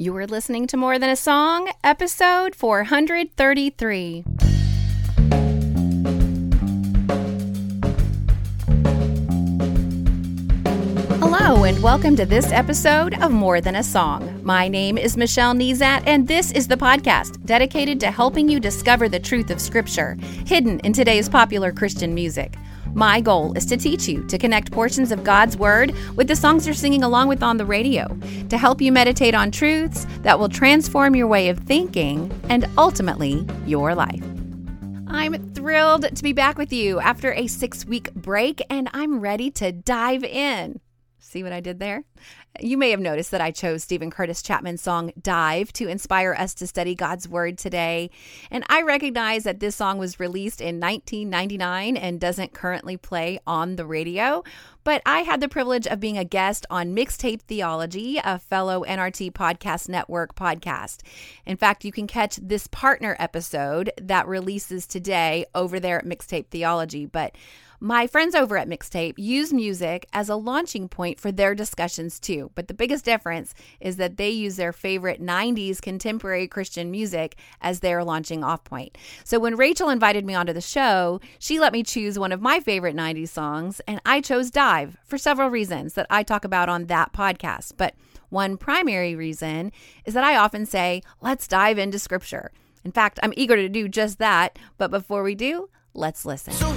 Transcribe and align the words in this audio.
You 0.00 0.14
are 0.16 0.28
listening 0.28 0.68
to 0.68 0.76
More 0.76 0.96
Than 0.96 1.10
a 1.10 1.16
Song, 1.16 1.72
episode 1.82 2.54
433. 2.54 4.22
Hello, 11.18 11.64
and 11.64 11.82
welcome 11.82 12.14
to 12.14 12.24
this 12.24 12.52
episode 12.52 13.20
of 13.20 13.32
More 13.32 13.60
Than 13.60 13.74
a 13.74 13.82
Song. 13.82 14.40
My 14.44 14.68
name 14.68 14.96
is 14.96 15.16
Michelle 15.16 15.52
Nezat, 15.52 16.04
and 16.06 16.28
this 16.28 16.52
is 16.52 16.68
the 16.68 16.76
podcast 16.76 17.44
dedicated 17.44 17.98
to 17.98 18.12
helping 18.12 18.48
you 18.48 18.60
discover 18.60 19.08
the 19.08 19.18
truth 19.18 19.50
of 19.50 19.60
Scripture 19.60 20.16
hidden 20.46 20.78
in 20.84 20.92
today's 20.92 21.28
popular 21.28 21.72
Christian 21.72 22.14
music. 22.14 22.54
My 22.98 23.20
goal 23.20 23.56
is 23.56 23.64
to 23.66 23.76
teach 23.76 24.08
you 24.08 24.24
to 24.24 24.36
connect 24.36 24.72
portions 24.72 25.12
of 25.12 25.22
God's 25.22 25.56
Word 25.56 25.94
with 26.16 26.26
the 26.26 26.34
songs 26.34 26.66
you're 26.66 26.74
singing 26.74 27.04
along 27.04 27.28
with 27.28 27.44
on 27.44 27.56
the 27.56 27.64
radio, 27.64 28.08
to 28.48 28.58
help 28.58 28.80
you 28.80 28.90
meditate 28.90 29.36
on 29.36 29.52
truths 29.52 30.04
that 30.22 30.36
will 30.36 30.48
transform 30.48 31.14
your 31.14 31.28
way 31.28 31.48
of 31.48 31.60
thinking 31.60 32.28
and 32.48 32.68
ultimately 32.76 33.46
your 33.66 33.94
life. 33.94 34.24
I'm 35.06 35.52
thrilled 35.54 36.12
to 36.12 36.22
be 36.24 36.32
back 36.32 36.58
with 36.58 36.72
you 36.72 36.98
after 36.98 37.32
a 37.34 37.46
six 37.46 37.84
week 37.84 38.12
break, 38.14 38.60
and 38.68 38.90
I'm 38.92 39.20
ready 39.20 39.52
to 39.52 39.70
dive 39.70 40.24
in. 40.24 40.80
See 41.28 41.42
what 41.42 41.52
I 41.52 41.60
did 41.60 41.78
there? 41.78 42.04
You 42.58 42.78
may 42.78 42.90
have 42.90 43.00
noticed 43.00 43.32
that 43.32 43.42
I 43.42 43.50
chose 43.50 43.82
Steven 43.82 44.10
Curtis 44.10 44.40
Chapman's 44.40 44.80
song 44.80 45.12
Dive 45.20 45.70
to 45.74 45.86
inspire 45.86 46.32
us 46.32 46.54
to 46.54 46.66
study 46.66 46.94
God's 46.94 47.28
Word 47.28 47.58
today. 47.58 48.10
And 48.50 48.64
I 48.70 48.80
recognize 48.80 49.44
that 49.44 49.60
this 49.60 49.76
song 49.76 49.98
was 49.98 50.18
released 50.18 50.62
in 50.62 50.80
1999 50.80 51.98
and 51.98 52.18
doesn't 52.18 52.54
currently 52.54 52.96
play 52.96 53.40
on 53.46 53.76
the 53.76 53.84
radio. 53.84 54.42
But 54.84 55.02
I 55.04 55.20
had 55.20 55.40
the 55.40 55.50
privilege 55.50 55.86
of 55.86 56.00
being 56.00 56.16
a 56.16 56.24
guest 56.24 56.64
on 56.70 56.96
Mixtape 56.96 57.42
Theology, 57.42 58.18
a 58.24 58.38
fellow 58.38 58.82
NRT 58.84 59.32
Podcast 59.32 59.90
Network 59.90 60.34
podcast. 60.34 61.02
In 61.44 61.58
fact, 61.58 61.84
you 61.84 61.92
can 61.92 62.06
catch 62.06 62.36
this 62.36 62.66
partner 62.68 63.14
episode 63.18 63.92
that 64.00 64.26
releases 64.26 64.86
today 64.86 65.44
over 65.54 65.78
there 65.78 65.98
at 65.98 66.06
Mixtape 66.06 66.46
Theology. 66.46 67.04
But 67.04 67.36
my 67.80 68.08
friends 68.08 68.34
over 68.34 68.56
at 68.58 68.68
Mixtape 68.68 69.14
use 69.18 69.52
music 69.52 70.06
as 70.12 70.28
a 70.28 70.34
launching 70.34 70.88
point 70.88 71.20
for 71.20 71.30
their 71.30 71.54
discussions 71.54 72.18
too. 72.18 72.50
But 72.56 72.66
the 72.66 72.74
biggest 72.74 73.04
difference 73.04 73.54
is 73.80 73.96
that 73.98 74.16
they 74.16 74.30
use 74.30 74.56
their 74.56 74.72
favorite 74.72 75.22
90s 75.22 75.80
contemporary 75.80 76.48
Christian 76.48 76.90
music 76.90 77.36
as 77.60 77.78
their 77.78 78.02
launching 78.02 78.42
off 78.42 78.64
point. 78.64 78.98
So 79.22 79.38
when 79.38 79.56
Rachel 79.56 79.90
invited 79.90 80.24
me 80.24 80.34
onto 80.34 80.52
the 80.52 80.60
show, 80.60 81.20
she 81.38 81.60
let 81.60 81.72
me 81.72 81.84
choose 81.84 82.18
one 82.18 82.32
of 82.32 82.40
my 82.40 82.58
favorite 82.58 82.96
90s 82.96 83.28
songs, 83.28 83.80
and 83.86 84.00
I 84.04 84.20
chose 84.20 84.50
Dive 84.50 84.96
for 85.04 85.16
several 85.16 85.48
reasons 85.48 85.94
that 85.94 86.06
I 86.10 86.24
talk 86.24 86.44
about 86.44 86.68
on 86.68 86.86
that 86.86 87.12
podcast. 87.12 87.74
But 87.76 87.94
one 88.28 88.56
primary 88.56 89.14
reason 89.14 89.70
is 90.04 90.14
that 90.14 90.24
I 90.24 90.36
often 90.36 90.66
say, 90.66 91.02
let's 91.20 91.46
dive 91.46 91.78
into 91.78 92.00
scripture. 92.00 92.50
In 92.84 92.92
fact, 92.92 93.20
I'm 93.22 93.34
eager 93.36 93.56
to 93.56 93.68
do 93.68 93.88
just 93.88 94.18
that. 94.18 94.58
But 94.78 94.90
before 94.90 95.22
we 95.22 95.34
do, 95.34 95.68
let's 95.94 96.24
listen. 96.26 96.54
So 96.54 96.72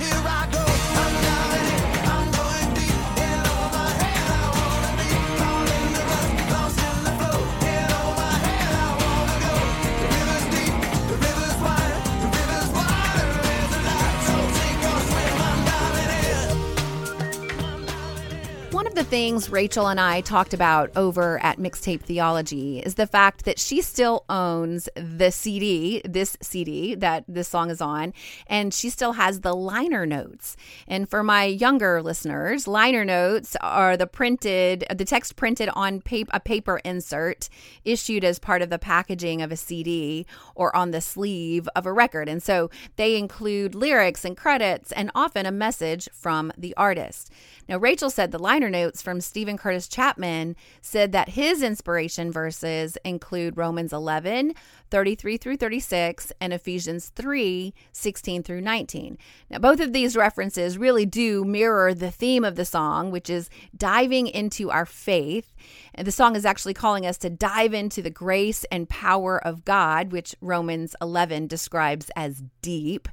things 19.22 19.52
Rachel 19.52 19.88
and 19.88 20.00
I 20.00 20.22
talked 20.22 20.52
about 20.52 20.90
over 20.96 21.38
at 21.44 21.59
Mixtape 21.59 22.02
Theology 22.02 22.80
is 22.80 22.96
the 22.96 23.06
fact 23.06 23.46
that 23.46 23.59
she 23.59 23.80
still 23.84 24.26
owns 24.30 24.90
the 24.96 25.30
CD, 25.30 26.02
this 26.04 26.36
CD 26.42 26.96
that 26.96 27.26
this 27.28 27.48
song 27.48 27.70
is 27.70 27.81
on, 27.81 28.16
and 28.48 28.74
she 28.74 28.90
still 28.90 29.14
has 29.14 29.42
the 29.42 29.54
liner 29.54 30.08
notes. 30.08 30.58
And 30.88 31.08
for 31.08 31.22
my 31.22 31.44
younger 31.44 32.02
listeners, 32.02 32.68
liner 32.68 33.06
notes 33.06 33.56
are 33.62 33.96
the 33.96 34.08
printed, 34.08 34.86
the 34.92 35.06
text 35.06 35.36
printed 35.36 35.70
on 35.76 36.02
paper, 36.02 36.31
a 36.34 36.40
paper 36.40 36.81
insert 36.84 37.48
issued 37.86 38.24
as 38.24 38.40
part 38.40 38.64
of 38.64 38.72
the 38.72 38.80
packaging 38.80 39.44
of 39.44 39.52
a 39.52 39.56
CD 39.56 40.26
or 40.56 40.76
on 40.76 40.90
the 40.90 41.00
sleeve 41.00 41.70
of 41.76 41.86
a 41.86 41.94
record. 41.94 42.28
And 42.28 42.42
so 42.42 42.72
they 42.96 43.16
include 43.18 43.76
lyrics 43.76 44.26
and 44.26 44.36
credits 44.36 44.92
and 44.92 45.12
often 45.14 45.46
a 45.46 45.52
message 45.52 46.10
from 46.12 46.52
the 46.58 46.74
artist. 46.76 47.30
Now, 47.70 47.78
Rachel 47.78 48.10
said 48.10 48.31
the 48.31 48.40
liner 48.40 48.70
notes 48.70 49.04
from 49.04 49.11
Steven 49.20 49.58
Curtis 49.58 49.88
Chapman 49.88 50.56
said 50.82 51.12
that 51.12 51.30
his 51.30 51.62
inspiration 51.62 52.32
verses 52.32 52.98
include 53.04 53.58
Romans 53.58 53.92
11, 53.92 54.54
33 54.91 55.38
through 55.38 55.57
36, 55.57 56.34
and 56.41 56.53
Ephesians 56.53 57.09
3, 57.16 57.74
16 57.94 58.44
through 58.44 58.62
19. 58.62 59.18
Now, 59.50 59.59
both 59.59 59.79
of 59.79 59.94
these 59.94 60.18
references 60.18 60.78
really 60.78 61.06
do 61.06 61.46
mirror 61.46 61.94
the 61.94 62.12
theme 62.12 62.44
of 62.44 62.56
the 62.56 62.66
song, 62.66 63.09
which 63.09 63.30
is 63.30 63.50
diving 63.75 64.28
into 64.28 64.69
our 64.69 64.85
faith. 64.85 65.53
And 65.96 66.06
the 66.06 66.12
song 66.12 66.35
is 66.35 66.46
actually 66.46 66.74
calling 66.74 67.06
us 67.06 67.18
to 67.19 67.30
dive 67.30 67.74
into 67.74 68.01
the 68.01 68.09
grace 68.09 68.66
and 68.66 68.90
power 68.90 69.44
of 69.44 69.66
God, 69.66 70.12
which 70.12 70.35
Romans 70.41 70.96
11 71.01 71.47
describes 71.47 72.12
as 72.16 72.44
deep. 72.62 73.07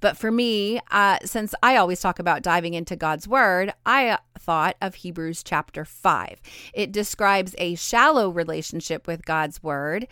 But 0.00 0.16
for 0.16 0.30
me, 0.30 0.80
uh, 0.90 1.18
since 1.24 1.54
I 1.62 1.76
always 1.76 2.00
talk 2.00 2.18
about 2.18 2.42
diving 2.42 2.74
into 2.74 2.96
God's 2.96 3.28
word, 3.28 3.72
I 3.86 4.18
thought 4.38 4.76
of 4.80 4.96
Hebrews 4.96 5.42
chapter 5.42 5.84
5. 5.84 6.40
It 6.74 6.92
describes 6.92 7.54
a 7.58 7.74
shallow 7.76 8.30
relationship 8.30 9.06
with 9.06 9.24
God's 9.24 9.62
word 9.62 10.08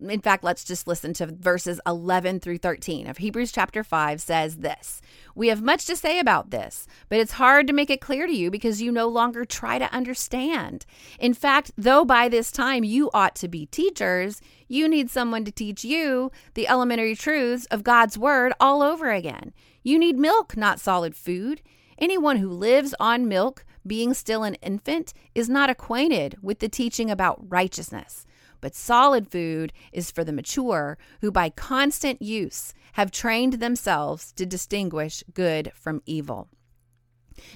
in 0.00 0.20
fact, 0.20 0.44
let's 0.44 0.64
just 0.64 0.86
listen 0.86 1.12
to 1.14 1.26
verses 1.26 1.80
11 1.86 2.40
through 2.40 2.58
13 2.58 3.08
of 3.08 3.18
Hebrews 3.18 3.50
chapter 3.50 3.82
5 3.82 4.20
says 4.20 4.58
this 4.58 5.00
We 5.34 5.48
have 5.48 5.62
much 5.62 5.86
to 5.86 5.96
say 5.96 6.20
about 6.20 6.50
this, 6.50 6.86
but 7.08 7.18
it's 7.18 7.32
hard 7.32 7.66
to 7.66 7.72
make 7.72 7.90
it 7.90 8.00
clear 8.00 8.26
to 8.26 8.32
you 8.32 8.50
because 8.50 8.80
you 8.80 8.92
no 8.92 9.08
longer 9.08 9.44
try 9.44 9.78
to 9.78 9.92
understand. 9.92 10.86
In 11.18 11.34
fact, 11.34 11.72
though 11.76 12.04
by 12.04 12.28
this 12.28 12.52
time 12.52 12.84
you 12.84 13.10
ought 13.12 13.34
to 13.36 13.48
be 13.48 13.66
teachers, 13.66 14.40
you 14.68 14.88
need 14.88 15.10
someone 15.10 15.44
to 15.44 15.52
teach 15.52 15.84
you 15.84 16.30
the 16.54 16.68
elementary 16.68 17.16
truths 17.16 17.66
of 17.66 17.82
God's 17.82 18.16
word 18.16 18.52
all 18.60 18.82
over 18.82 19.10
again. 19.10 19.52
You 19.82 19.98
need 19.98 20.16
milk, 20.16 20.56
not 20.56 20.80
solid 20.80 21.16
food. 21.16 21.60
Anyone 21.98 22.36
who 22.36 22.50
lives 22.50 22.94
on 23.00 23.26
milk, 23.26 23.64
being 23.84 24.14
still 24.14 24.44
an 24.44 24.54
infant, 24.56 25.12
is 25.34 25.48
not 25.48 25.70
acquainted 25.70 26.36
with 26.40 26.60
the 26.60 26.68
teaching 26.68 27.10
about 27.10 27.50
righteousness. 27.50 28.24
But 28.60 28.74
solid 28.74 29.30
food 29.30 29.72
is 29.92 30.10
for 30.10 30.24
the 30.24 30.32
mature 30.32 30.98
who, 31.20 31.30
by 31.30 31.50
constant 31.50 32.20
use, 32.20 32.74
have 32.94 33.10
trained 33.10 33.54
themselves 33.54 34.32
to 34.32 34.46
distinguish 34.46 35.22
good 35.32 35.72
from 35.74 36.02
evil. 36.06 36.48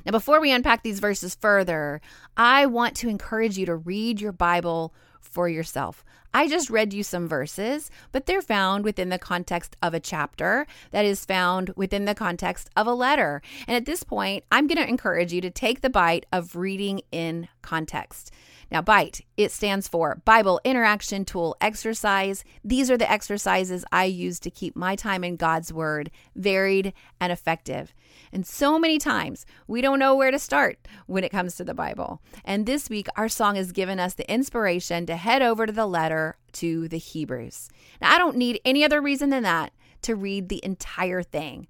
Now, 0.06 0.12
before 0.12 0.40
we 0.40 0.52
unpack 0.52 0.82
these 0.82 1.00
verses 1.00 1.34
further, 1.34 2.00
I 2.36 2.66
want 2.66 2.96
to 2.98 3.08
encourage 3.08 3.58
you 3.58 3.66
to 3.66 3.76
read 3.76 4.20
your 4.20 4.32
Bible 4.32 4.94
for 5.20 5.48
yourself. 5.48 6.04
I 6.34 6.48
just 6.48 6.70
read 6.70 6.94
you 6.94 7.02
some 7.02 7.28
verses, 7.28 7.90
but 8.10 8.26
they're 8.26 8.42
found 8.42 8.84
within 8.84 9.10
the 9.10 9.18
context 9.18 9.76
of 9.82 9.92
a 9.92 10.00
chapter 10.00 10.66
that 10.90 11.04
is 11.04 11.24
found 11.24 11.72
within 11.76 12.06
the 12.06 12.14
context 12.14 12.70
of 12.74 12.86
a 12.86 12.94
letter. 12.94 13.42
And 13.66 13.76
at 13.76 13.84
this 13.84 14.02
point, 14.02 14.44
I'm 14.50 14.66
going 14.66 14.78
to 14.78 14.88
encourage 14.88 15.32
you 15.32 15.40
to 15.42 15.50
take 15.50 15.80
the 15.80 15.90
bite 15.90 16.26
of 16.32 16.56
reading 16.56 17.02
in 17.10 17.48
context. 17.60 18.32
Now, 18.72 18.80
BITE, 18.80 19.20
it 19.36 19.52
stands 19.52 19.86
for 19.86 20.22
Bible 20.24 20.58
Interaction 20.64 21.26
Tool 21.26 21.54
Exercise. 21.60 22.42
These 22.64 22.90
are 22.90 22.96
the 22.96 23.10
exercises 23.10 23.84
I 23.92 24.04
use 24.04 24.40
to 24.40 24.50
keep 24.50 24.74
my 24.74 24.96
time 24.96 25.22
in 25.24 25.36
God's 25.36 25.74
Word 25.74 26.10
varied 26.34 26.94
and 27.20 27.30
effective. 27.30 27.92
And 28.32 28.46
so 28.46 28.78
many 28.78 28.98
times 28.98 29.44
we 29.66 29.82
don't 29.82 29.98
know 29.98 30.16
where 30.16 30.30
to 30.30 30.38
start 30.38 30.78
when 31.06 31.22
it 31.22 31.30
comes 31.30 31.54
to 31.56 31.64
the 31.64 31.74
Bible. 31.74 32.22
And 32.46 32.64
this 32.64 32.88
week, 32.88 33.08
our 33.14 33.28
song 33.28 33.56
has 33.56 33.72
given 33.72 34.00
us 34.00 34.14
the 34.14 34.32
inspiration 34.32 35.04
to 35.04 35.16
head 35.16 35.42
over 35.42 35.66
to 35.66 35.72
the 35.72 35.84
letter 35.84 36.38
to 36.52 36.88
the 36.88 36.96
Hebrews. 36.96 37.68
Now, 38.00 38.14
I 38.14 38.16
don't 38.16 38.38
need 38.38 38.58
any 38.64 38.84
other 38.84 39.02
reason 39.02 39.28
than 39.28 39.42
that 39.42 39.74
to 40.00 40.16
read 40.16 40.48
the 40.48 40.64
entire 40.64 41.22
thing. 41.22 41.68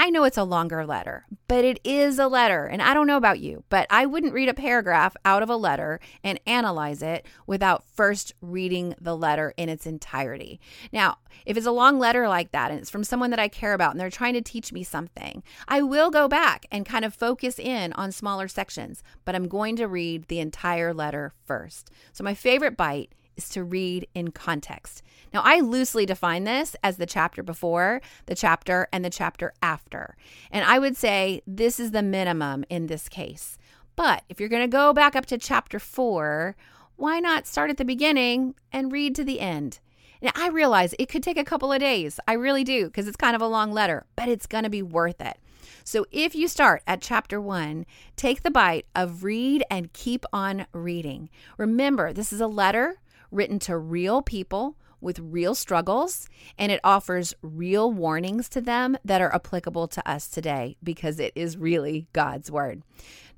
I 0.00 0.10
know 0.10 0.22
it's 0.22 0.36
a 0.36 0.44
longer 0.44 0.86
letter, 0.86 1.26
but 1.48 1.64
it 1.64 1.80
is 1.82 2.20
a 2.20 2.28
letter. 2.28 2.66
And 2.66 2.80
I 2.80 2.94
don't 2.94 3.08
know 3.08 3.16
about 3.16 3.40
you, 3.40 3.64
but 3.68 3.84
I 3.90 4.06
wouldn't 4.06 4.32
read 4.32 4.48
a 4.48 4.54
paragraph 4.54 5.16
out 5.24 5.42
of 5.42 5.50
a 5.50 5.56
letter 5.56 5.98
and 6.22 6.38
analyze 6.46 7.02
it 7.02 7.26
without 7.48 7.82
first 7.84 8.32
reading 8.40 8.94
the 9.00 9.16
letter 9.16 9.52
in 9.56 9.68
its 9.68 9.86
entirety. 9.86 10.60
Now, 10.92 11.16
if 11.44 11.56
it's 11.56 11.66
a 11.66 11.72
long 11.72 11.98
letter 11.98 12.28
like 12.28 12.52
that 12.52 12.70
and 12.70 12.78
it's 12.78 12.90
from 12.90 13.02
someone 13.02 13.30
that 13.30 13.40
I 13.40 13.48
care 13.48 13.72
about 13.72 13.90
and 13.90 14.00
they're 14.00 14.08
trying 14.08 14.34
to 14.34 14.40
teach 14.40 14.72
me 14.72 14.84
something, 14.84 15.42
I 15.66 15.82
will 15.82 16.10
go 16.10 16.28
back 16.28 16.66
and 16.70 16.86
kind 16.86 17.04
of 17.04 17.12
focus 17.12 17.58
in 17.58 17.92
on 17.94 18.12
smaller 18.12 18.46
sections, 18.46 19.02
but 19.24 19.34
I'm 19.34 19.48
going 19.48 19.74
to 19.76 19.88
read 19.88 20.28
the 20.28 20.38
entire 20.38 20.94
letter 20.94 21.32
first. 21.44 21.90
So, 22.12 22.22
my 22.22 22.34
favorite 22.34 22.76
bite 22.76 23.10
is 23.38 23.48
to 23.50 23.64
read 23.64 24.06
in 24.14 24.32
context. 24.32 25.02
Now, 25.32 25.40
I 25.44 25.60
loosely 25.60 26.04
define 26.04 26.44
this 26.44 26.76
as 26.82 26.98
the 26.98 27.06
chapter 27.06 27.42
before, 27.42 28.02
the 28.26 28.34
chapter, 28.34 28.88
and 28.92 29.04
the 29.04 29.10
chapter 29.10 29.54
after. 29.62 30.16
And 30.50 30.64
I 30.64 30.78
would 30.78 30.96
say 30.96 31.42
this 31.46 31.80
is 31.80 31.92
the 31.92 32.02
minimum 32.02 32.64
in 32.68 32.88
this 32.88 33.08
case. 33.08 33.56
But 33.96 34.24
if 34.28 34.38
you're 34.38 34.48
going 34.48 34.62
to 34.62 34.68
go 34.68 34.92
back 34.92 35.16
up 35.16 35.26
to 35.26 35.38
chapter 35.38 35.78
four, 35.78 36.56
why 36.96 37.20
not 37.20 37.46
start 37.46 37.70
at 37.70 37.76
the 37.76 37.84
beginning 37.84 38.54
and 38.72 38.92
read 38.92 39.14
to 39.16 39.24
the 39.24 39.40
end? 39.40 39.80
Now, 40.20 40.32
I 40.34 40.48
realize 40.48 40.94
it 40.98 41.08
could 41.08 41.22
take 41.22 41.38
a 41.38 41.44
couple 41.44 41.72
of 41.72 41.78
days. 41.78 42.18
I 42.26 42.32
really 42.32 42.64
do, 42.64 42.86
because 42.86 43.06
it's 43.06 43.16
kind 43.16 43.36
of 43.36 43.42
a 43.42 43.46
long 43.46 43.72
letter, 43.72 44.04
but 44.16 44.28
it's 44.28 44.46
going 44.46 44.64
to 44.64 44.70
be 44.70 44.82
worth 44.82 45.20
it. 45.20 45.38
So 45.84 46.06
if 46.10 46.34
you 46.34 46.48
start 46.48 46.82
at 46.86 47.00
chapter 47.00 47.40
one, 47.40 47.86
take 48.16 48.42
the 48.42 48.50
bite 48.50 48.86
of 48.94 49.24
read 49.24 49.64
and 49.70 49.92
keep 49.92 50.26
on 50.32 50.66
reading. 50.72 51.30
Remember, 51.56 52.12
this 52.12 52.32
is 52.32 52.40
a 52.40 52.46
letter 52.46 53.00
written 53.30 53.58
to 53.60 53.76
real 53.76 54.22
people 54.22 54.76
with 55.00 55.18
real 55.20 55.54
struggles, 55.54 56.28
and 56.58 56.72
it 56.72 56.80
offers 56.82 57.34
real 57.42 57.92
warnings 57.92 58.48
to 58.48 58.60
them 58.60 58.96
that 59.04 59.20
are 59.20 59.34
applicable 59.34 59.86
to 59.88 60.10
us 60.10 60.28
today 60.28 60.76
because 60.82 61.20
it 61.20 61.32
is 61.36 61.56
really 61.56 62.08
God's 62.12 62.50
Word. 62.50 62.82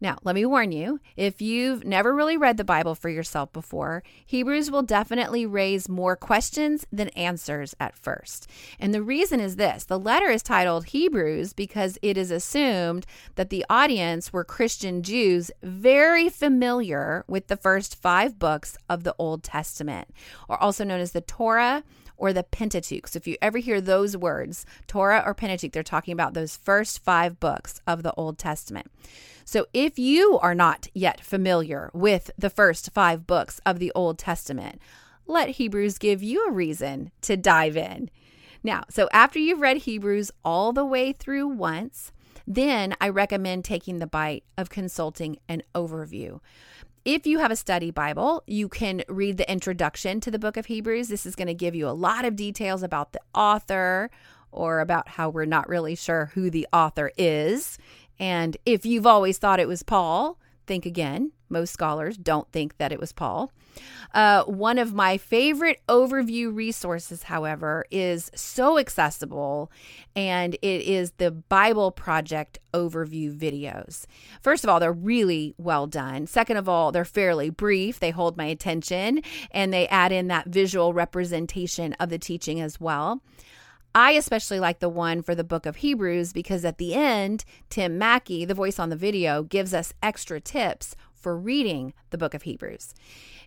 Now, 0.00 0.18
let 0.24 0.34
me 0.34 0.46
warn 0.46 0.72
you 0.72 1.00
if 1.16 1.42
you've 1.42 1.84
never 1.84 2.14
really 2.14 2.36
read 2.36 2.56
the 2.56 2.64
Bible 2.64 2.94
for 2.94 3.10
yourself 3.10 3.52
before, 3.52 4.02
Hebrews 4.24 4.70
will 4.70 4.82
definitely 4.82 5.44
raise 5.44 5.88
more 5.88 6.16
questions 6.16 6.86
than 6.90 7.08
answers 7.10 7.74
at 7.78 7.94
first. 7.94 8.48
And 8.78 8.94
the 8.94 9.02
reason 9.02 9.40
is 9.40 9.56
this 9.56 9.84
the 9.84 9.98
letter 9.98 10.30
is 10.30 10.42
titled 10.42 10.86
Hebrews 10.86 11.52
because 11.52 11.98
it 12.00 12.16
is 12.16 12.30
assumed 12.30 13.04
that 13.34 13.50
the 13.50 13.64
audience 13.68 14.32
were 14.32 14.44
Christian 14.44 15.02
Jews 15.02 15.50
very 15.62 16.30
familiar 16.30 17.24
with 17.28 17.48
the 17.48 17.56
first 17.56 18.00
five 18.00 18.38
books 18.38 18.78
of 18.88 19.04
the 19.04 19.14
Old 19.18 19.42
Testament, 19.42 20.08
or 20.48 20.60
also 20.62 20.82
known 20.84 21.00
as 21.00 21.12
the 21.12 21.20
Torah 21.20 21.84
or 22.20 22.32
the 22.32 22.44
Pentateuch. 22.44 23.08
So 23.08 23.16
if 23.16 23.26
you 23.26 23.36
ever 23.42 23.58
hear 23.58 23.80
those 23.80 24.16
words, 24.16 24.64
Torah 24.86 25.22
or 25.26 25.34
Pentateuch, 25.34 25.72
they're 25.72 25.82
talking 25.82 26.12
about 26.12 26.34
those 26.34 26.56
first 26.56 27.02
five 27.02 27.40
books 27.40 27.80
of 27.86 28.02
the 28.02 28.14
Old 28.14 28.38
Testament. 28.38 28.90
So 29.44 29.66
if 29.74 29.98
you 29.98 30.38
are 30.40 30.54
not 30.54 30.86
yet 30.94 31.20
familiar 31.20 31.90
with 31.92 32.30
the 32.38 32.50
first 32.50 32.92
five 32.92 33.26
books 33.26 33.60
of 33.66 33.80
the 33.80 33.90
Old 33.94 34.18
Testament, 34.18 34.80
let 35.26 35.50
Hebrews 35.50 35.98
give 35.98 36.22
you 36.22 36.46
a 36.46 36.52
reason 36.52 37.10
to 37.22 37.36
dive 37.36 37.76
in. 37.76 38.10
Now, 38.62 38.84
so 38.90 39.08
after 39.12 39.38
you've 39.38 39.60
read 39.60 39.78
Hebrews 39.78 40.30
all 40.44 40.72
the 40.72 40.84
way 40.84 41.12
through 41.12 41.48
once, 41.48 42.12
then 42.46 42.94
I 43.00 43.08
recommend 43.08 43.64
taking 43.64 43.98
the 43.98 44.06
bite 44.06 44.44
of 44.58 44.70
consulting 44.70 45.38
an 45.48 45.62
overview. 45.74 46.40
If 47.04 47.26
you 47.26 47.38
have 47.38 47.50
a 47.50 47.56
study 47.56 47.90
Bible, 47.90 48.42
you 48.46 48.68
can 48.68 49.02
read 49.08 49.38
the 49.38 49.50
introduction 49.50 50.20
to 50.20 50.30
the 50.30 50.38
book 50.38 50.58
of 50.58 50.66
Hebrews. 50.66 51.08
This 51.08 51.24
is 51.24 51.34
going 51.34 51.48
to 51.48 51.54
give 51.54 51.74
you 51.74 51.88
a 51.88 51.96
lot 51.96 52.26
of 52.26 52.36
details 52.36 52.82
about 52.82 53.12
the 53.12 53.20
author 53.34 54.10
or 54.52 54.80
about 54.80 55.08
how 55.08 55.30
we're 55.30 55.46
not 55.46 55.66
really 55.66 55.94
sure 55.94 56.30
who 56.34 56.50
the 56.50 56.68
author 56.74 57.10
is. 57.16 57.78
And 58.18 58.58
if 58.66 58.84
you've 58.84 59.06
always 59.06 59.38
thought 59.38 59.60
it 59.60 59.68
was 59.68 59.82
Paul, 59.82 60.38
think 60.70 60.86
again. 60.86 61.32
Most 61.48 61.72
scholars 61.72 62.16
don't 62.16 62.48
think 62.52 62.78
that 62.78 62.92
it 62.92 63.00
was 63.00 63.12
Paul. 63.12 63.50
Uh, 64.14 64.44
one 64.44 64.78
of 64.78 64.94
my 64.94 65.16
favorite 65.16 65.80
overview 65.88 66.54
resources, 66.54 67.24
however, 67.24 67.84
is 67.90 68.30
so 68.36 68.78
accessible, 68.78 69.68
and 70.14 70.54
it 70.62 70.82
is 70.82 71.10
the 71.16 71.32
Bible 71.32 71.90
Project 71.90 72.60
overview 72.72 73.36
videos. 73.36 74.06
First 74.40 74.62
of 74.62 74.70
all, 74.70 74.78
they're 74.78 74.92
really 74.92 75.56
well 75.58 75.88
done. 75.88 76.28
Second 76.28 76.56
of 76.56 76.68
all, 76.68 76.92
they're 76.92 77.04
fairly 77.04 77.50
brief, 77.50 77.98
they 77.98 78.10
hold 78.12 78.36
my 78.36 78.44
attention, 78.44 79.22
and 79.50 79.72
they 79.72 79.88
add 79.88 80.12
in 80.12 80.28
that 80.28 80.46
visual 80.46 80.92
representation 80.92 81.94
of 81.94 82.10
the 82.10 82.18
teaching 82.18 82.60
as 82.60 82.78
well. 82.78 83.20
I 83.94 84.12
especially 84.12 84.60
like 84.60 84.78
the 84.78 84.88
one 84.88 85.22
for 85.22 85.34
the 85.34 85.44
book 85.44 85.66
of 85.66 85.76
Hebrews 85.76 86.32
because 86.32 86.64
at 86.64 86.78
the 86.78 86.94
end, 86.94 87.44
Tim 87.68 87.98
Mackie, 87.98 88.44
the 88.44 88.54
voice 88.54 88.78
on 88.78 88.88
the 88.88 88.96
video, 88.96 89.42
gives 89.42 89.74
us 89.74 89.92
extra 90.02 90.40
tips 90.40 90.94
for 91.12 91.36
reading 91.36 91.92
the 92.10 92.18
book 92.18 92.34
of 92.34 92.42
Hebrews. 92.42 92.94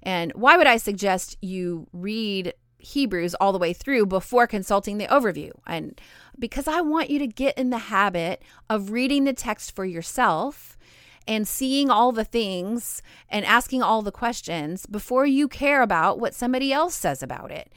And 0.01 0.31
why 0.33 0.57
would 0.57 0.67
I 0.67 0.77
suggest 0.77 1.37
you 1.41 1.87
read 1.93 2.53
Hebrews 2.77 3.35
all 3.35 3.53
the 3.53 3.59
way 3.59 3.71
through 3.73 4.05
before 4.05 4.45
consulting 4.45 4.97
the 4.97 5.07
overview? 5.07 5.51
And 5.65 5.99
because 6.37 6.67
I 6.67 6.81
want 6.81 7.09
you 7.09 7.19
to 7.19 7.27
get 7.27 7.57
in 7.57 7.69
the 7.69 7.77
habit 7.77 8.41
of 8.69 8.91
reading 8.91 9.23
the 9.23 9.33
text 9.33 9.73
for 9.73 9.85
yourself 9.85 10.77
and 11.25 11.47
seeing 11.47 11.89
all 11.89 12.11
the 12.11 12.25
things 12.25 13.01
and 13.29 13.45
asking 13.45 13.81
all 13.81 14.01
the 14.01 14.11
questions 14.11 14.85
before 14.85 15.25
you 15.25 15.47
care 15.47 15.81
about 15.81 16.19
what 16.19 16.35
somebody 16.35 16.73
else 16.73 16.95
says 16.95 17.23
about 17.23 17.49
it. 17.49 17.71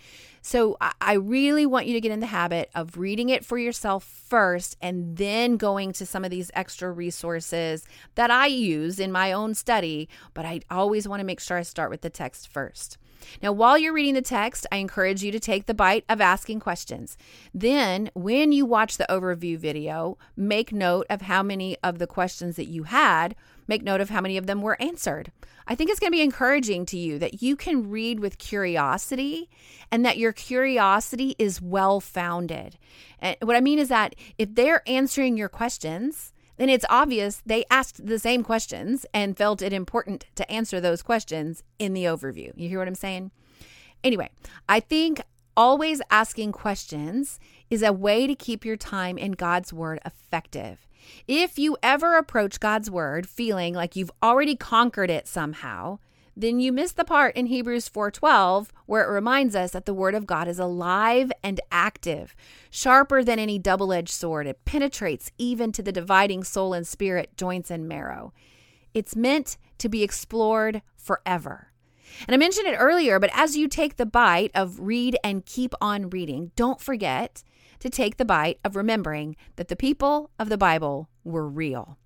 So 0.47 0.77
I 1.01 1.15
really 1.15 1.67
want 1.67 1.89
you 1.89 1.95
to 1.95 2.01
get 2.01 2.13
in 2.13 2.21
the 2.21 2.27
habit 2.27 2.71
of 2.73 2.99
reading 2.99 3.31
it 3.31 3.45
for 3.45 3.59
yourself 3.59 4.05
first 4.05 4.77
and 4.81 5.17
then 5.17 5.57
going 5.57 5.93
to 5.95 6.07
some 6.07 6.25
of 6.25 6.31
these 6.31 6.53
extra 6.55 6.93
resources 6.93 7.85
that 8.15 8.31
I 8.31 8.47
use 8.47 9.01
in 9.01 9.11
my 9.11 9.33
own 9.33 9.55
study. 9.55 10.09
But 10.35 10.47
I 10.47 10.61
always 10.71 11.09
want 11.09 11.19
to 11.19 11.27
make 11.27 11.41
sure 11.41 11.59
I 11.59 11.63
start 11.63 11.91
with 11.91 12.03
the 12.03 12.11
text 12.11 12.47
first. 12.47 12.97
Now, 13.43 13.51
while 13.51 13.77
you're 13.77 13.93
reading 13.93 14.15
the 14.15 14.23
text, 14.23 14.69
I 14.71 14.77
encourage 14.77 15.25
you 15.25 15.33
to 15.33 15.41
take 15.41 15.67
the 15.67 15.75
bite 15.75 16.05
of 16.09 16.21
asking 16.21 16.61
questions. 16.61 17.19
Then, 17.53 18.09
when 18.15 18.53
you 18.53 18.65
watch 18.65 18.99
the 18.99 19.07
overview 19.11 19.59
video, 19.59 20.17
make 20.37 20.73
note 20.73 21.07
of 21.11 21.23
how 21.23 21.43
many 21.43 21.77
of 21.83 21.99
the 21.99 22.07
questions 22.07 22.55
that 22.55 22.69
you 22.69 22.85
had, 22.85 23.35
make 23.67 23.83
note 23.83 24.01
of 24.01 24.11
how 24.11 24.21
many 24.21 24.37
of 24.37 24.47
them 24.47 24.63
were 24.63 24.81
answered. 24.81 25.33
I 25.67 25.75
think 25.75 25.91
it's 25.91 25.99
going 25.99 26.13
to 26.13 26.17
be 26.17 26.23
encouraging 26.23 26.87
to 26.87 26.99
you 26.99 27.19
that 27.19 27.43
you 27.43 27.57
can 27.57 27.91
read 27.91 28.21
with 28.21 28.39
curiosity 28.39 29.49
and 29.91 30.05
that 30.05 30.19
your 30.19 30.33
curiosity 30.33 31.35
is 31.39 31.61
well 31.61 32.01
founded. 32.01 32.79
And 33.19 33.37
what 33.43 33.57
I 33.57 33.61
mean 33.61 33.79
is 33.79 33.89
that 33.89 34.15
if 34.39 34.55
they're 34.55 34.89
answering 34.89 35.37
your 35.37 35.49
questions, 35.49 36.33
then 36.57 36.69
it's 36.69 36.85
obvious 36.89 37.43
they 37.45 37.65
asked 37.71 38.07
the 38.07 38.19
same 38.19 38.43
questions 38.43 39.05
and 39.13 39.37
felt 39.37 39.61
it 39.63 39.73
important 39.73 40.27
to 40.37 40.51
answer 40.51 40.81
those 40.81 41.03
questions 41.03 41.63
in 41.79 41.93
the 41.93 42.05
overview. 42.05 42.53
You 42.57 42.69
hear 42.69 42.79
what 42.79 42.89
I'm 42.89 42.95
saying? 42.95 43.31
Anyway, 44.05 44.31
I 44.69 44.81
think 44.81 45.21
always 45.57 46.01
asking 46.11 46.53
questions 46.53 47.41
is 47.71 47.83
a 47.83 47.93
way 47.93 48.27
to 48.27 48.35
keep 48.35 48.65
your 48.65 48.77
time 48.77 49.19
in 49.19 49.33
God's 49.33 49.73
Word 49.73 50.01
effective. 50.05 50.86
If 51.27 51.59
you 51.59 51.77
ever 51.83 52.17
approach 52.17 52.61
God's 52.61 52.91
Word 52.91 53.29
feeling 53.29 53.75
like 53.75 53.97
you've 53.97 54.13
already 54.23 54.57
conquered 54.57 55.11
it 55.11 55.27
somehow, 55.27 55.99
then 56.37 56.61
you 56.61 56.71
miss 56.71 56.93
the 56.93 57.05
part 57.05 57.35
in 57.35 57.47
Hebrews 57.47 57.89
4:12 57.89 58.71
where 58.85 59.03
it 59.03 59.13
reminds 59.13 59.57
us 59.57 59.71
that 59.71 59.87
the 59.87 59.95
word 59.95 60.15
of 60.15 60.27
God 60.27 60.49
is 60.49 60.59
alive 60.59 61.33
and 61.43 61.61
active, 61.73 62.37
sharper 62.71 63.25
than 63.25 63.39
any 63.39 63.59
double-edged 63.59 64.13
sword. 64.13 64.47
It 64.47 64.65
penetrates 64.67 65.33
even 65.39 65.73
to 65.73 65.83
the 65.83 65.93
dividing 65.93 66.45
soul 66.45 66.75
and 66.75 66.87
spirit, 66.87 67.37
joints 67.39 67.71
and 67.71 67.89
marrow. 67.89 68.35
It's 68.93 69.17
meant 69.17 69.57
to 69.79 69.89
be 69.89 70.03
explored 70.03 70.83
forever. 70.95 71.73
And 72.27 72.35
I 72.35 72.39
mentioned 72.39 72.67
it 72.67 72.77
earlier, 72.77 73.19
but 73.19 73.31
as 73.33 73.57
you 73.57 73.67
take 73.67 73.97
the 73.97 74.07
bite 74.07 74.51
of 74.55 74.81
read 74.81 75.17
and 75.25 75.45
keep 75.45 75.75
on 75.81 76.11
reading, 76.11 76.53
don't 76.55 76.81
forget 76.81 77.43
to 77.81 77.91
take 77.91 78.17
the 78.17 78.25
bite 78.25 78.59
of 78.65 78.77
remembering 78.77 79.37
that 79.57 79.69
the 79.69 79.77
people 79.77 80.31
of 80.39 80.49
the 80.49 80.59
Bible 80.59 81.09
were 81.25 81.49
real. 81.49 81.99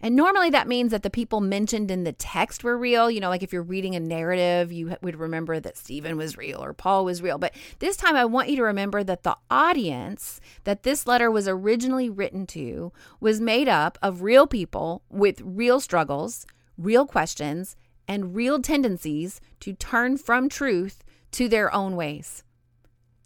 And 0.00 0.14
normally 0.14 0.50
that 0.50 0.68
means 0.68 0.90
that 0.90 1.02
the 1.02 1.10
people 1.10 1.40
mentioned 1.40 1.90
in 1.90 2.04
the 2.04 2.12
text 2.12 2.62
were 2.62 2.76
real. 2.76 3.10
You 3.10 3.20
know, 3.20 3.28
like 3.28 3.42
if 3.42 3.52
you're 3.52 3.62
reading 3.62 3.94
a 3.94 4.00
narrative, 4.00 4.72
you 4.72 4.96
would 5.00 5.16
remember 5.16 5.58
that 5.60 5.78
Stephen 5.78 6.16
was 6.16 6.36
real 6.36 6.62
or 6.62 6.74
Paul 6.74 7.04
was 7.04 7.22
real. 7.22 7.38
But 7.38 7.54
this 7.78 7.96
time 7.96 8.16
I 8.16 8.24
want 8.24 8.48
you 8.48 8.56
to 8.56 8.62
remember 8.62 9.02
that 9.04 9.22
the 9.22 9.36
audience 9.50 10.40
that 10.64 10.82
this 10.82 11.06
letter 11.06 11.30
was 11.30 11.48
originally 11.48 12.10
written 12.10 12.46
to 12.48 12.92
was 13.20 13.40
made 13.40 13.68
up 13.68 13.98
of 14.02 14.22
real 14.22 14.46
people 14.46 15.02
with 15.08 15.40
real 15.42 15.80
struggles, 15.80 16.46
real 16.76 17.06
questions, 17.06 17.76
and 18.08 18.36
real 18.36 18.60
tendencies 18.60 19.40
to 19.60 19.72
turn 19.72 20.16
from 20.16 20.48
truth 20.48 21.02
to 21.32 21.48
their 21.48 21.72
own 21.74 21.96
ways, 21.96 22.44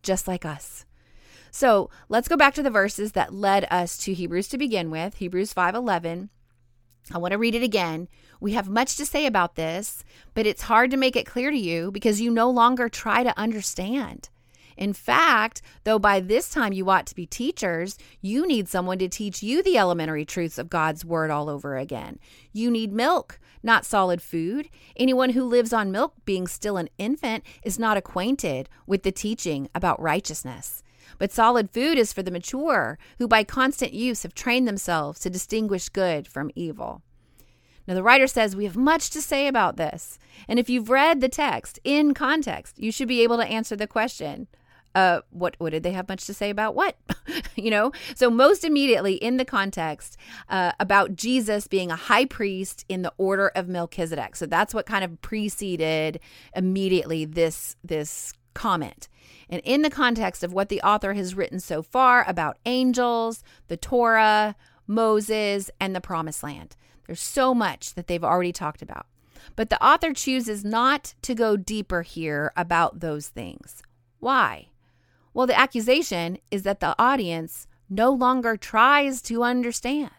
just 0.02 0.26
like 0.26 0.44
us. 0.44 0.86
So 1.50 1.90
let's 2.08 2.28
go 2.28 2.36
back 2.36 2.54
to 2.54 2.62
the 2.62 2.70
verses 2.70 3.12
that 3.12 3.34
led 3.34 3.66
us 3.70 3.98
to 3.98 4.14
Hebrews 4.14 4.48
to 4.48 4.58
begin 4.58 4.90
with, 4.90 5.16
Hebrews 5.16 5.52
5:11. 5.52 6.30
I 7.12 7.18
want 7.18 7.32
to 7.32 7.38
read 7.38 7.54
it 7.54 7.62
again. 7.62 8.08
We 8.40 8.52
have 8.52 8.68
much 8.68 8.96
to 8.96 9.06
say 9.06 9.26
about 9.26 9.56
this, 9.56 10.04
but 10.34 10.46
it's 10.46 10.62
hard 10.62 10.90
to 10.90 10.96
make 10.96 11.16
it 11.16 11.26
clear 11.26 11.50
to 11.50 11.58
you 11.58 11.90
because 11.90 12.20
you 12.20 12.30
no 12.30 12.48
longer 12.50 12.88
try 12.88 13.22
to 13.22 13.38
understand. 13.38 14.28
In 14.76 14.92
fact, 14.94 15.60
though 15.84 15.98
by 15.98 16.20
this 16.20 16.48
time 16.48 16.72
you 16.72 16.88
ought 16.88 17.06
to 17.06 17.14
be 17.14 17.26
teachers, 17.26 17.98
you 18.22 18.46
need 18.46 18.66
someone 18.66 18.98
to 18.98 19.08
teach 19.08 19.42
you 19.42 19.62
the 19.62 19.76
elementary 19.76 20.24
truths 20.24 20.56
of 20.56 20.70
God's 20.70 21.04
word 21.04 21.30
all 21.30 21.50
over 21.50 21.76
again. 21.76 22.18
You 22.52 22.70
need 22.70 22.92
milk, 22.92 23.38
not 23.62 23.84
solid 23.84 24.22
food. 24.22 24.70
Anyone 24.96 25.30
who 25.30 25.44
lives 25.44 25.74
on 25.74 25.92
milk, 25.92 26.14
being 26.24 26.46
still 26.46 26.78
an 26.78 26.88
infant, 26.96 27.44
is 27.62 27.78
not 27.78 27.98
acquainted 27.98 28.70
with 28.86 29.02
the 29.02 29.12
teaching 29.12 29.68
about 29.74 30.00
righteousness. 30.00 30.82
But 31.18 31.32
solid 31.32 31.70
food 31.70 31.98
is 31.98 32.12
for 32.12 32.22
the 32.22 32.30
mature, 32.30 32.98
who 33.18 33.28
by 33.28 33.44
constant 33.44 33.92
use 33.92 34.22
have 34.22 34.34
trained 34.34 34.66
themselves 34.66 35.20
to 35.20 35.30
distinguish 35.30 35.88
good 35.88 36.26
from 36.26 36.50
evil. 36.54 37.02
Now, 37.86 37.94
the 37.94 38.02
writer 38.02 38.26
says 38.26 38.54
we 38.54 38.64
have 38.64 38.76
much 38.76 39.10
to 39.10 39.22
say 39.22 39.46
about 39.46 39.76
this. 39.76 40.18
And 40.46 40.58
if 40.58 40.70
you've 40.70 40.90
read 40.90 41.20
the 41.20 41.28
text 41.28 41.80
in 41.82 42.14
context, 42.14 42.78
you 42.78 42.92
should 42.92 43.08
be 43.08 43.22
able 43.22 43.36
to 43.38 43.46
answer 43.46 43.74
the 43.74 43.86
question 43.86 44.46
uh, 44.94 45.20
what 45.30 45.54
what 45.58 45.70
did 45.70 45.82
they 45.82 45.92
have 45.92 46.08
much 46.08 46.26
to 46.26 46.34
say 46.34 46.50
about 46.50 46.74
what 46.74 46.96
you 47.56 47.70
know 47.70 47.92
so 48.14 48.28
most 48.28 48.64
immediately 48.64 49.14
in 49.14 49.36
the 49.36 49.44
context 49.44 50.16
uh, 50.48 50.72
about 50.80 51.14
jesus 51.14 51.66
being 51.66 51.90
a 51.90 51.96
high 51.96 52.24
priest 52.24 52.84
in 52.88 53.02
the 53.02 53.12
order 53.16 53.48
of 53.54 53.68
melchizedek 53.68 54.34
so 54.34 54.46
that's 54.46 54.74
what 54.74 54.86
kind 54.86 55.04
of 55.04 55.20
preceded 55.22 56.18
immediately 56.56 57.24
this 57.24 57.76
this 57.84 58.32
comment 58.54 59.08
and 59.50 59.60
in 59.64 59.82
the 59.82 59.90
context 59.90 60.42
of 60.42 60.52
what 60.54 60.70
the 60.70 60.80
author 60.80 61.12
has 61.12 61.34
written 61.34 61.60
so 61.60 61.82
far 61.82 62.24
about 62.26 62.56
angels 62.64 63.44
the 63.68 63.76
torah 63.76 64.56
moses 64.86 65.70
and 65.78 65.94
the 65.94 66.00
promised 66.00 66.42
land 66.42 66.76
there's 67.10 67.20
so 67.20 67.54
much 67.54 67.94
that 67.94 68.06
they've 68.06 68.22
already 68.22 68.52
talked 68.52 68.82
about. 68.82 69.04
But 69.56 69.68
the 69.68 69.84
author 69.84 70.12
chooses 70.12 70.64
not 70.64 71.14
to 71.22 71.34
go 71.34 71.56
deeper 71.56 72.02
here 72.02 72.52
about 72.56 73.00
those 73.00 73.26
things. 73.26 73.82
Why? 74.20 74.68
Well, 75.34 75.48
the 75.48 75.58
accusation 75.58 76.38
is 76.52 76.62
that 76.62 76.78
the 76.78 76.94
audience 77.02 77.66
no 77.88 78.12
longer 78.12 78.56
tries 78.56 79.22
to 79.22 79.42
understand. 79.42 80.12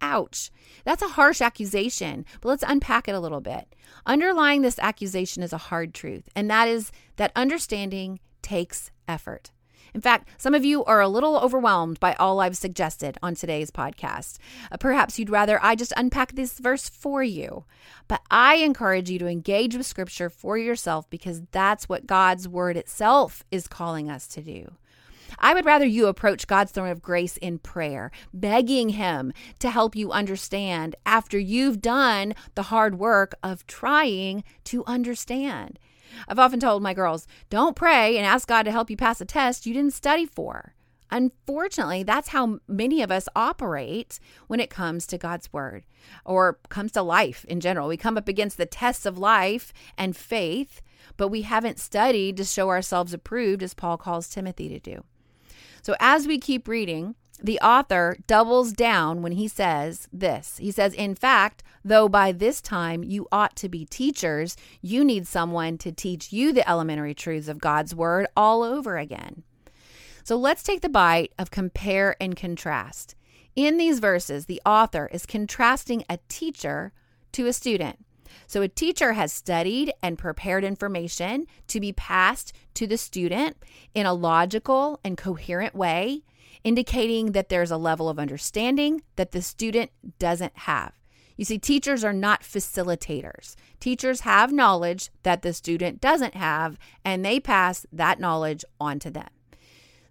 Ouch. 0.00 0.50
That's 0.84 1.02
a 1.02 1.08
harsh 1.08 1.40
accusation, 1.40 2.24
but 2.40 2.48
let's 2.48 2.64
unpack 2.66 3.08
it 3.08 3.14
a 3.14 3.20
little 3.20 3.40
bit. 3.40 3.74
Underlying 4.06 4.62
this 4.62 4.78
accusation 4.78 5.42
is 5.42 5.52
a 5.52 5.58
hard 5.58 5.94
truth, 5.94 6.28
and 6.34 6.50
that 6.50 6.68
is 6.68 6.90
that 7.16 7.32
understanding 7.36 8.20
takes 8.42 8.90
effort. 9.06 9.50
In 9.94 10.00
fact, 10.00 10.28
some 10.38 10.54
of 10.54 10.64
you 10.64 10.84
are 10.84 11.00
a 11.00 11.08
little 11.08 11.38
overwhelmed 11.38 11.98
by 12.00 12.14
all 12.14 12.40
I've 12.40 12.56
suggested 12.56 13.18
on 13.22 13.34
today's 13.34 13.70
podcast. 13.70 14.38
Uh, 14.70 14.76
perhaps 14.76 15.18
you'd 15.18 15.30
rather 15.30 15.58
I 15.62 15.74
just 15.74 15.92
unpack 15.96 16.32
this 16.32 16.58
verse 16.58 16.88
for 16.88 17.22
you. 17.22 17.64
But 18.08 18.22
I 18.30 18.56
encourage 18.56 19.10
you 19.10 19.18
to 19.18 19.26
engage 19.26 19.76
with 19.76 19.86
Scripture 19.86 20.30
for 20.30 20.56
yourself 20.56 21.08
because 21.10 21.42
that's 21.50 21.88
what 21.88 22.06
God's 22.06 22.48
Word 22.48 22.76
itself 22.76 23.44
is 23.50 23.66
calling 23.66 24.08
us 24.08 24.26
to 24.28 24.42
do. 24.42 24.72
I 25.38 25.54
would 25.54 25.64
rather 25.64 25.86
you 25.86 26.06
approach 26.06 26.46
God's 26.46 26.72
throne 26.72 26.88
of 26.88 27.02
grace 27.02 27.36
in 27.36 27.58
prayer, 27.58 28.10
begging 28.32 28.90
Him 28.90 29.32
to 29.58 29.70
help 29.70 29.94
you 29.94 30.12
understand 30.12 30.96
after 31.06 31.38
you've 31.38 31.80
done 31.80 32.34
the 32.54 32.64
hard 32.64 32.98
work 32.98 33.34
of 33.42 33.66
trying 33.66 34.44
to 34.64 34.84
understand. 34.86 35.78
I've 36.28 36.38
often 36.38 36.60
told 36.60 36.82
my 36.82 36.94
girls, 36.94 37.26
don't 37.48 37.76
pray 37.76 38.16
and 38.16 38.26
ask 38.26 38.48
God 38.48 38.64
to 38.64 38.72
help 38.72 38.90
you 38.90 38.96
pass 38.96 39.20
a 39.20 39.24
test 39.24 39.66
you 39.66 39.74
didn't 39.74 39.94
study 39.94 40.26
for. 40.26 40.74
Unfortunately, 41.12 42.02
that's 42.02 42.28
how 42.28 42.60
many 42.68 43.02
of 43.02 43.10
us 43.10 43.28
operate 43.34 44.20
when 44.46 44.60
it 44.60 44.70
comes 44.70 45.06
to 45.08 45.18
God's 45.18 45.52
word 45.52 45.84
or 46.24 46.58
comes 46.68 46.92
to 46.92 47.02
life 47.02 47.44
in 47.46 47.60
general. 47.60 47.88
We 47.88 47.96
come 47.96 48.16
up 48.16 48.28
against 48.28 48.56
the 48.56 48.66
tests 48.66 49.06
of 49.06 49.18
life 49.18 49.72
and 49.98 50.16
faith, 50.16 50.82
but 51.16 51.28
we 51.28 51.42
haven't 51.42 51.80
studied 51.80 52.36
to 52.36 52.44
show 52.44 52.68
ourselves 52.68 53.12
approved, 53.12 53.62
as 53.62 53.74
Paul 53.74 53.96
calls 53.96 54.28
Timothy 54.28 54.68
to 54.68 54.78
do. 54.78 55.04
So, 55.82 55.94
as 56.00 56.26
we 56.26 56.38
keep 56.38 56.68
reading, 56.68 57.14
the 57.42 57.60
author 57.60 58.16
doubles 58.26 58.72
down 58.72 59.22
when 59.22 59.32
he 59.32 59.48
says 59.48 60.08
this. 60.12 60.58
He 60.58 60.70
says, 60.70 60.92
In 60.94 61.14
fact, 61.14 61.62
though 61.84 62.08
by 62.08 62.32
this 62.32 62.60
time 62.60 63.02
you 63.02 63.26
ought 63.32 63.56
to 63.56 63.68
be 63.68 63.86
teachers, 63.86 64.56
you 64.82 65.04
need 65.04 65.26
someone 65.26 65.78
to 65.78 65.92
teach 65.92 66.32
you 66.32 66.52
the 66.52 66.68
elementary 66.68 67.14
truths 67.14 67.48
of 67.48 67.60
God's 67.60 67.94
word 67.94 68.26
all 68.36 68.62
over 68.62 68.98
again. 68.98 69.42
So 70.22 70.36
let's 70.36 70.62
take 70.62 70.82
the 70.82 70.88
bite 70.88 71.32
of 71.38 71.50
compare 71.50 72.14
and 72.20 72.36
contrast. 72.36 73.14
In 73.56 73.78
these 73.78 73.98
verses, 73.98 74.46
the 74.46 74.60
author 74.66 75.08
is 75.12 75.26
contrasting 75.26 76.04
a 76.08 76.18
teacher 76.28 76.92
to 77.32 77.46
a 77.46 77.52
student. 77.52 78.04
So, 78.46 78.62
a 78.62 78.68
teacher 78.68 79.12
has 79.12 79.32
studied 79.32 79.92
and 80.02 80.18
prepared 80.18 80.64
information 80.64 81.46
to 81.68 81.80
be 81.80 81.92
passed 81.92 82.52
to 82.74 82.86
the 82.86 82.98
student 82.98 83.56
in 83.94 84.06
a 84.06 84.14
logical 84.14 85.00
and 85.04 85.16
coherent 85.16 85.74
way 85.74 86.22
indicating 86.64 87.32
that 87.32 87.48
there's 87.48 87.70
a 87.70 87.76
level 87.76 88.08
of 88.08 88.18
understanding 88.18 89.02
that 89.16 89.32
the 89.32 89.42
student 89.42 89.90
doesn't 90.18 90.56
have. 90.58 90.92
You 91.36 91.44
see, 91.44 91.58
teachers 91.58 92.04
are 92.04 92.12
not 92.12 92.42
facilitators. 92.42 93.54
Teachers 93.78 94.20
have 94.20 94.52
knowledge 94.52 95.10
that 95.22 95.40
the 95.40 95.54
student 95.54 96.00
doesn't 96.00 96.34
have, 96.34 96.78
and 97.02 97.24
they 97.24 97.40
pass 97.40 97.86
that 97.92 98.20
knowledge 98.20 98.62
on 98.78 98.98
to 98.98 99.10
them. 99.10 99.28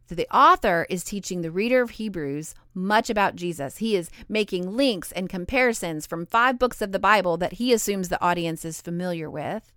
The 0.10 0.28
author 0.36 0.88
is 0.89 1.04
teaching 1.04 1.42
the 1.42 1.51
reader 1.51 1.82
of 1.82 1.92
Hebrews 1.92 2.56
much 2.74 3.10
about 3.10 3.36
Jesus. 3.36 3.78
He 3.78 3.96
is 3.96 4.10
making 4.28 4.75
links 4.75 5.12
and 5.12 5.30
comparisons 5.30 6.08
from 6.08 6.25
five 6.25 6.58
books 6.58 6.82
of 6.82 6.92
the 6.92 7.00
Bible 7.00 7.38
that 7.38 7.54
he 7.54 7.74
assumes 7.74 8.10
the 8.10 8.22
audience 8.22 8.66
is 8.66 8.82
familiar 8.82 9.30
with 9.30 9.72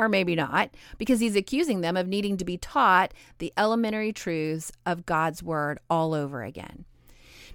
or 0.00 0.08
maybe 0.08 0.34
not, 0.34 0.70
because 0.96 1.20
he's 1.20 1.36
accusing 1.36 1.82
them 1.82 1.94
of 1.94 2.08
needing 2.08 2.38
to 2.38 2.44
be 2.44 2.56
taught 2.56 3.12
the 3.36 3.52
elementary 3.58 4.14
truths 4.14 4.72
of 4.86 5.04
God's 5.04 5.42
word 5.42 5.78
all 5.90 6.14
over 6.14 6.42
again. 6.42 6.86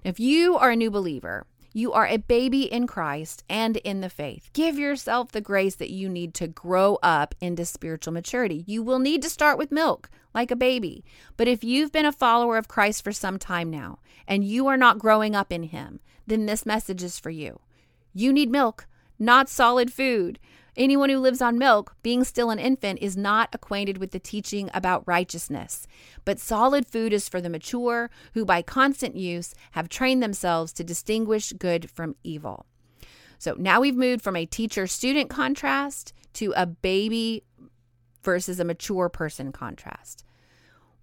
If 0.03 0.19
you 0.19 0.55
are 0.55 0.69
a 0.69 0.75
new 0.75 0.91
believer, 0.91 1.47
you 1.75 1.91
are 1.91 2.07
a 2.07 2.15
baby 2.15 2.71
in 2.71 2.87
Christ 2.87 3.43
and 3.49 3.75
in 3.75 3.99
the 3.99 4.09
faith. 4.09 4.49
Give 4.53 4.79
yourself 4.79 5.33
the 5.33 5.41
grace 5.41 5.75
that 5.75 5.89
you 5.89 6.07
need 6.07 6.33
to 6.35 6.47
grow 6.47 6.97
up 7.03 7.35
into 7.41 7.65
spiritual 7.65 8.13
maturity. 8.13 8.63
You 8.65 8.81
will 8.81 8.97
need 8.97 9.21
to 9.23 9.29
start 9.29 9.57
with 9.57 9.73
milk, 9.73 10.09
like 10.33 10.51
a 10.51 10.55
baby. 10.55 11.03
But 11.35 11.49
if 11.49 11.65
you've 11.65 11.91
been 11.91 12.05
a 12.05 12.13
follower 12.13 12.55
of 12.57 12.69
Christ 12.69 13.03
for 13.03 13.11
some 13.11 13.37
time 13.37 13.69
now 13.69 13.99
and 14.25 14.45
you 14.45 14.67
are 14.67 14.77
not 14.77 14.99
growing 14.99 15.35
up 15.35 15.51
in 15.51 15.63
Him, 15.63 15.99
then 16.25 16.45
this 16.45 16.65
message 16.65 17.03
is 17.03 17.19
for 17.19 17.29
you. 17.29 17.59
You 18.13 18.31
need 18.31 18.49
milk, 18.49 18.87
not 19.19 19.49
solid 19.49 19.91
food. 19.91 20.39
Anyone 20.77 21.09
who 21.09 21.19
lives 21.19 21.41
on 21.41 21.57
milk, 21.57 21.95
being 22.03 22.23
still 22.23 22.49
an 22.49 22.59
infant, 22.59 22.99
is 23.01 23.15
not 23.15 23.49
acquainted 23.53 23.97
with 23.97 24.11
the 24.11 24.19
teaching 24.19 24.69
about 24.73 25.07
righteousness. 25.07 25.87
But 26.25 26.39
solid 26.39 26.85
food 26.85 27.13
is 27.13 27.29
for 27.29 27.39
the 27.39 27.49
mature, 27.49 28.09
who 28.33 28.43
by 28.43 28.61
constant 28.61 29.15
use 29.15 29.55
have 29.71 29.87
trained 29.87 30.21
themselves 30.21 30.73
to 30.73 30.83
distinguish 30.83 31.53
good 31.53 31.89
from 31.89 32.15
evil. 32.23 32.65
So 33.37 33.55
now 33.57 33.79
we've 33.79 33.95
moved 33.95 34.21
from 34.21 34.35
a 34.35 34.45
teacher 34.45 34.87
student 34.87 35.29
contrast 35.29 36.13
to 36.33 36.53
a 36.57 36.65
baby 36.65 37.43
versus 38.21 38.59
a 38.59 38.65
mature 38.65 39.07
person 39.07 39.51
contrast. 39.51 40.25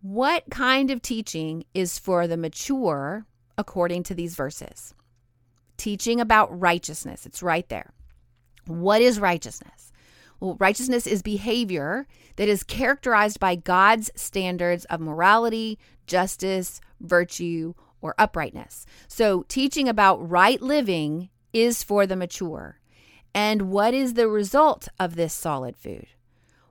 What 0.03 0.45
kind 0.51 0.91
of 0.91 1.01
teaching 1.01 1.65
is 1.73 1.99
for 1.99 2.27
the 2.27 2.37
mature 2.37 3.25
according 3.57 4.03
to 4.05 4.15
these 4.15 4.35
verses? 4.35 4.95
Teaching 5.79 6.21
about 6.21 6.59
righteousness. 6.61 7.25
It's 7.25 7.43
right 7.43 7.69
there. 7.69 7.93
What 8.67 9.03
is 9.03 9.21
righteousness? 9.21 9.93
Well, 10.41 10.57
righteousness 10.59 11.07
is 11.07 11.23
behavior 11.23 12.07
that 12.37 12.49
is 12.49 12.65
characterized 12.65 13.39
by 13.39 13.55
God's 13.55 14.11
standards 14.17 14.85
of 14.87 15.01
morality, 15.01 15.79
justice, 16.07 16.81
virtue, 17.01 17.75
or 18.01 18.15
uprightness. 18.19 18.85
So, 19.07 19.45
teaching 19.49 19.89
about 19.89 20.29
right 20.29 20.61
living 20.61 21.31
is 21.53 21.85
for 21.85 22.07
the 22.07 22.17
mature. 22.17 22.81
And 23.35 23.71
what 23.71 23.95
is 23.95 24.15
the 24.15 24.29
result 24.29 24.89
of 24.99 25.15
this 25.15 25.33
solid 25.33 25.77
food? 25.77 26.09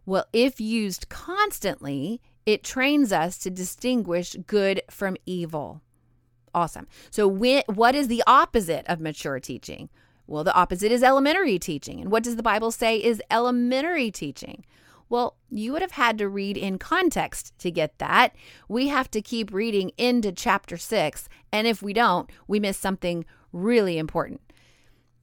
Well, 0.05 0.25
if 0.33 0.59
used 0.59 1.09
constantly, 1.09 2.21
it 2.45 2.63
trains 2.63 3.13
us 3.13 3.37
to 3.39 3.49
distinguish 3.49 4.35
good 4.47 4.81
from 4.89 5.15
evil. 5.25 5.81
Awesome. 6.53 6.87
So, 7.09 7.27
what 7.27 7.95
is 7.95 8.09
the 8.09 8.23
opposite 8.27 8.85
of 8.87 8.99
mature 8.99 9.39
teaching? 9.39 9.89
Well, 10.31 10.43
the 10.45 10.55
opposite 10.55 10.91
is 10.91 11.03
elementary 11.03 11.59
teaching. 11.59 11.99
And 11.99 12.11
what 12.11 12.23
does 12.23 12.37
the 12.37 12.43
Bible 12.43 12.71
say 12.71 12.97
is 12.97 13.21
elementary 13.29 14.11
teaching? 14.11 14.63
Well, 15.09 15.35
you 15.49 15.73
would 15.73 15.81
have 15.81 15.91
had 15.91 16.17
to 16.19 16.29
read 16.29 16.55
in 16.55 16.77
context 16.77 17.53
to 17.59 17.69
get 17.69 17.99
that. 17.99 18.33
We 18.69 18.87
have 18.87 19.11
to 19.11 19.21
keep 19.21 19.53
reading 19.53 19.91
into 19.97 20.31
chapter 20.31 20.77
six. 20.77 21.27
And 21.51 21.67
if 21.67 21.81
we 21.81 21.91
don't, 21.91 22.29
we 22.47 22.61
miss 22.61 22.77
something 22.77 23.25
really 23.51 23.97
important. 23.97 24.39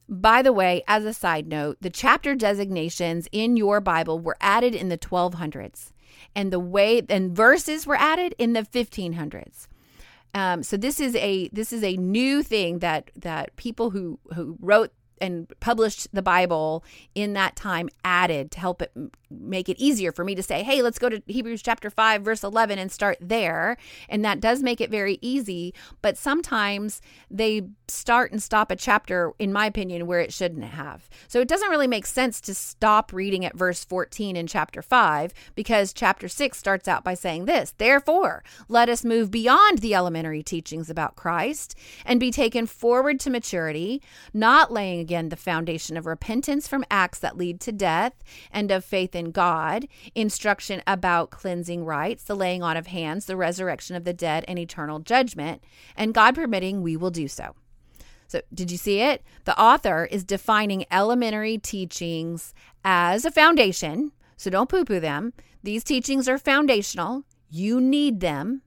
By 0.07 0.43
the 0.43 0.53
way, 0.53 0.83
as 0.87 1.05
a 1.05 1.13
side 1.13 1.47
note, 1.47 1.77
the 1.81 1.89
chapter 1.89 2.35
designations 2.35 3.27
in 3.31 3.57
your 3.57 3.81
Bible 3.81 4.19
were 4.19 4.37
added 4.39 4.75
in 4.75 4.89
the 4.89 4.97
1200s, 4.97 5.91
and 6.35 6.53
the 6.53 6.59
way 6.59 7.01
and 7.09 7.35
verses 7.35 7.85
were 7.85 7.95
added 7.95 8.33
in 8.37 8.53
the 8.53 8.61
1500s. 8.61 9.67
Um, 10.33 10.63
so 10.63 10.77
this 10.77 10.99
is 10.99 11.15
a 11.15 11.49
this 11.49 11.73
is 11.73 11.83
a 11.83 11.97
new 11.97 12.43
thing 12.43 12.79
that 12.79 13.09
that 13.15 13.55
people 13.55 13.89
who 13.89 14.19
who 14.35 14.57
wrote 14.59 14.93
and 15.21 15.51
published 15.59 16.07
the 16.13 16.21
Bible 16.21 16.83
in 17.15 17.33
that 17.33 17.55
time 17.55 17.89
added 18.03 18.51
to 18.51 18.59
help 18.59 18.81
it 18.81 18.91
make 19.29 19.69
it 19.69 19.79
easier 19.79 20.11
for 20.11 20.23
me 20.23 20.35
to 20.35 20.43
say, 20.43 20.63
hey, 20.63 20.81
let's 20.81 20.99
go 20.99 21.09
to 21.09 21.21
Hebrews 21.27 21.61
chapter 21.61 21.89
5, 21.89 22.21
verse 22.21 22.43
11 22.43 22.79
and 22.79 22.91
start 22.91 23.17
there. 23.21 23.77
And 24.07 24.25
that 24.25 24.39
does 24.39 24.63
make 24.63 24.81
it 24.81 24.89
very 24.89 25.19
easy. 25.21 25.73
But 26.01 26.17
sometimes 26.17 27.01
they 27.29 27.63
start 27.87 28.31
and 28.31 28.41
stop 28.41 28.71
a 28.71 28.75
chapter, 28.75 29.33
in 29.39 29.53
my 29.53 29.65
opinion, 29.65 30.07
where 30.07 30.19
it 30.19 30.33
shouldn't 30.33 30.63
have. 30.63 31.09
So 31.27 31.39
it 31.41 31.47
doesn't 31.47 31.69
really 31.69 31.87
make 31.87 32.05
sense 32.05 32.41
to 32.41 32.53
stop 32.53 33.13
reading 33.13 33.45
at 33.45 33.57
verse 33.57 33.83
14 33.85 34.35
in 34.35 34.47
chapter 34.47 34.81
5 34.81 35.33
because 35.55 35.93
chapter 35.93 36.27
6 36.27 36.57
starts 36.57 36.87
out 36.87 37.03
by 37.03 37.13
saying 37.13 37.45
this 37.45 37.73
Therefore, 37.77 38.43
let 38.67 38.89
us 38.89 39.05
move 39.05 39.31
beyond 39.31 39.79
the 39.79 39.93
elementary 39.95 40.43
teachings 40.43 40.89
about 40.89 41.15
Christ 41.15 41.75
and 42.05 42.19
be 42.19 42.31
taken 42.31 42.65
forward 42.65 43.19
to 43.21 43.29
maturity, 43.29 44.01
not 44.33 44.71
laying 44.71 44.99
again 45.09 45.29
the 45.29 45.35
foundation 45.35 45.97
of 45.97 46.05
repentance 46.05 46.67
from 46.67 46.85
acts 46.91 47.17
that 47.17 47.35
lead 47.35 47.59
to 47.59 47.71
death 47.71 48.13
and 48.51 48.69
of 48.69 48.85
faith 48.85 49.15
in 49.15 49.31
God, 49.31 49.87
instruction 50.13 50.83
about 50.85 51.31
cleansing 51.31 51.83
rites, 51.83 52.23
the 52.23 52.35
laying 52.35 52.61
on 52.61 52.77
of 52.77 52.85
hands, 52.87 53.25
the 53.25 53.35
resurrection 53.35 53.95
of 53.95 54.03
the 54.03 54.13
dead, 54.13 54.45
and 54.47 54.59
eternal 54.59 54.99
judgment. 54.99 55.63
And 55.95 56.13
God 56.13 56.35
permitting, 56.35 56.83
we 56.83 56.95
will 56.95 57.09
do 57.09 57.27
so. 57.27 57.55
So, 58.27 58.41
did 58.53 58.69
you 58.69 58.77
see 58.77 59.01
it? 59.01 59.23
The 59.45 59.59
author 59.59 60.05
is 60.05 60.23
defining 60.23 60.85
elementary 60.91 61.57
teachings 61.57 62.53
as 62.85 63.25
a 63.25 63.31
foundation. 63.31 64.11
So, 64.37 64.51
don't 64.51 64.69
poo 64.69 64.85
poo 64.85 64.99
them. 64.99 65.33
These 65.63 65.83
teachings 65.83 66.29
are 66.29 66.37
foundational. 66.37 67.23
You 67.49 67.81
need 67.81 68.19
them, 68.19 68.61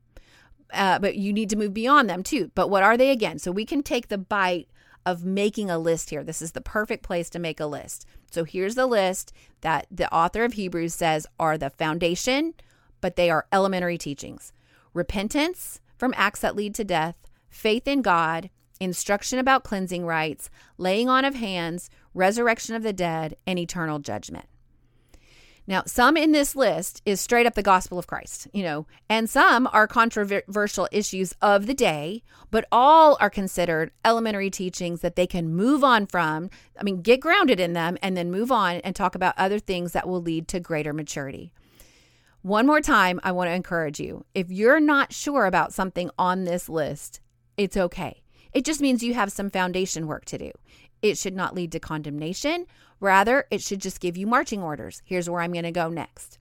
uh, 0.75 0.99
but 0.99 1.15
you 1.15 1.33
need 1.33 1.51
to 1.51 1.57
move 1.57 1.73
beyond 1.73 2.11
them 2.11 2.25
too. 2.25 2.51
But 2.57 2.69
what 2.69 2.83
are 2.83 2.97
they 2.97 3.11
again? 3.13 3.39
So, 3.39 3.53
we 3.53 3.65
can 3.65 3.85
take 3.85 4.09
the 4.09 4.19
bite 4.19 4.67
of 5.05 5.25
making 5.25 5.71
a 5.71 5.79
list 5.79 6.11
here. 6.11 6.23
This 6.25 6.43
is 6.43 6.53
the 6.53 6.61
perfect 6.61 7.03
place 7.03 7.29
to 7.31 7.39
make 7.39 7.61
a 7.61 7.67
list. 7.67 8.07
So, 8.31 8.45
here's 8.45 8.75
the 8.75 8.87
list 8.87 9.33
that 9.61 9.87
the 9.91 10.13
author 10.13 10.45
of 10.45 10.55
Hebrews 10.55 10.95
says 10.95 11.27
are 11.39 11.59
the 11.59 11.71
foundation, 11.71 12.55
but 13.01 13.17
they 13.17 13.31
are 13.31 13.47
elementary 13.53 13.99
teachings 13.99 14.53
repentance 14.95 15.81
from 15.97 16.13
acts 16.17 16.41
that 16.41 16.57
lead 16.57 16.75
to 16.75 16.85
death, 16.85 17.17
faith 17.49 17.89
in 17.89 18.03
God, 18.03 18.51
instruction 18.81 19.39
about 19.39 19.65
cleansing 19.65 20.05
rites, 20.05 20.51
laying 20.77 21.09
on 21.09 21.25
of 21.25 21.37
hands, 21.37 21.89
resurrection 22.15 22.75
of 22.75 22.83
the 22.83 22.93
dead, 22.93 23.37
and 23.47 23.59
eternal 23.59 23.99
judgment. 23.99 24.47
Now, 25.67 25.85
some 25.87 26.17
in 26.17 26.33
this 26.33 26.57
list 26.57 27.03
is 27.07 27.21
straight 27.21 27.47
up 27.47 27.55
the 27.55 27.63
gospel 27.63 27.99
of 27.99 28.09
Christ, 28.09 28.49
you 28.53 28.65
know, 28.65 28.87
and 29.09 29.31
some 29.31 29.69
are 29.73 29.87
controversial 29.87 30.89
issues 30.91 31.33
of 31.41 31.67
the 31.67 31.75
day, 31.75 32.25
but 32.51 32.67
all 32.73 33.17
are 33.21 33.31
considered 33.31 33.93
elementary 34.05 34.51
teachings 34.51 35.03
that 35.03 35.15
they 35.15 35.27
can 35.27 35.55
move 35.55 35.85
on 35.85 36.07
from. 36.07 36.51
I 36.79 36.83
mean, 36.83 37.01
get 37.01 37.21
grounded 37.21 37.61
in 37.61 37.75
them 37.75 37.97
and 38.03 38.17
then 38.17 38.31
move 38.31 38.51
on 38.51 38.77
and 38.77 38.97
talk 38.97 39.15
about 39.15 39.35
other 39.39 39.61
things 39.61 39.93
that 39.93 40.09
will 40.09 40.21
lead 40.21 40.49
to 40.49 40.59
greater 40.59 40.93
maturity. 40.93 41.53
One 42.43 42.67
more 42.67 42.81
time, 42.81 43.21
I 43.23 43.31
want 43.31 43.49
to 43.49 43.55
encourage 43.55 44.01
you 44.01 44.25
if 44.35 44.51
you're 44.51 44.81
not 44.81 45.13
sure 45.13 45.47
about 45.47 45.73
something 45.73 46.11
on 46.19 46.43
this 46.43 46.69
list, 46.69 47.21
it's 47.57 47.77
okay. 47.77 48.23
It 48.53 48.65
just 48.65 48.81
means 48.81 49.05
you 49.05 49.15
have 49.15 49.31
some 49.31 49.49
foundation 49.49 50.09
work 50.09 50.25
to 50.27 50.39
do. 50.39 50.51
It 51.03 51.19
should 51.19 51.37
not 51.37 51.55
lead 51.55 51.71
to 51.73 51.81
condemnation. 51.81 52.67
Rather, 53.03 53.47
it 53.51 53.61
should 53.61 53.81
just 53.81 53.99
give 53.99 54.17
you 54.17 54.29
marching 54.29 54.63
orders. 54.63 55.03
Here's 55.05 55.29
where 55.29 55.43
I'm 55.43 55.53
going 55.53 55.65
to 55.65 55.73
go 55.73 55.89
next. 55.89 56.39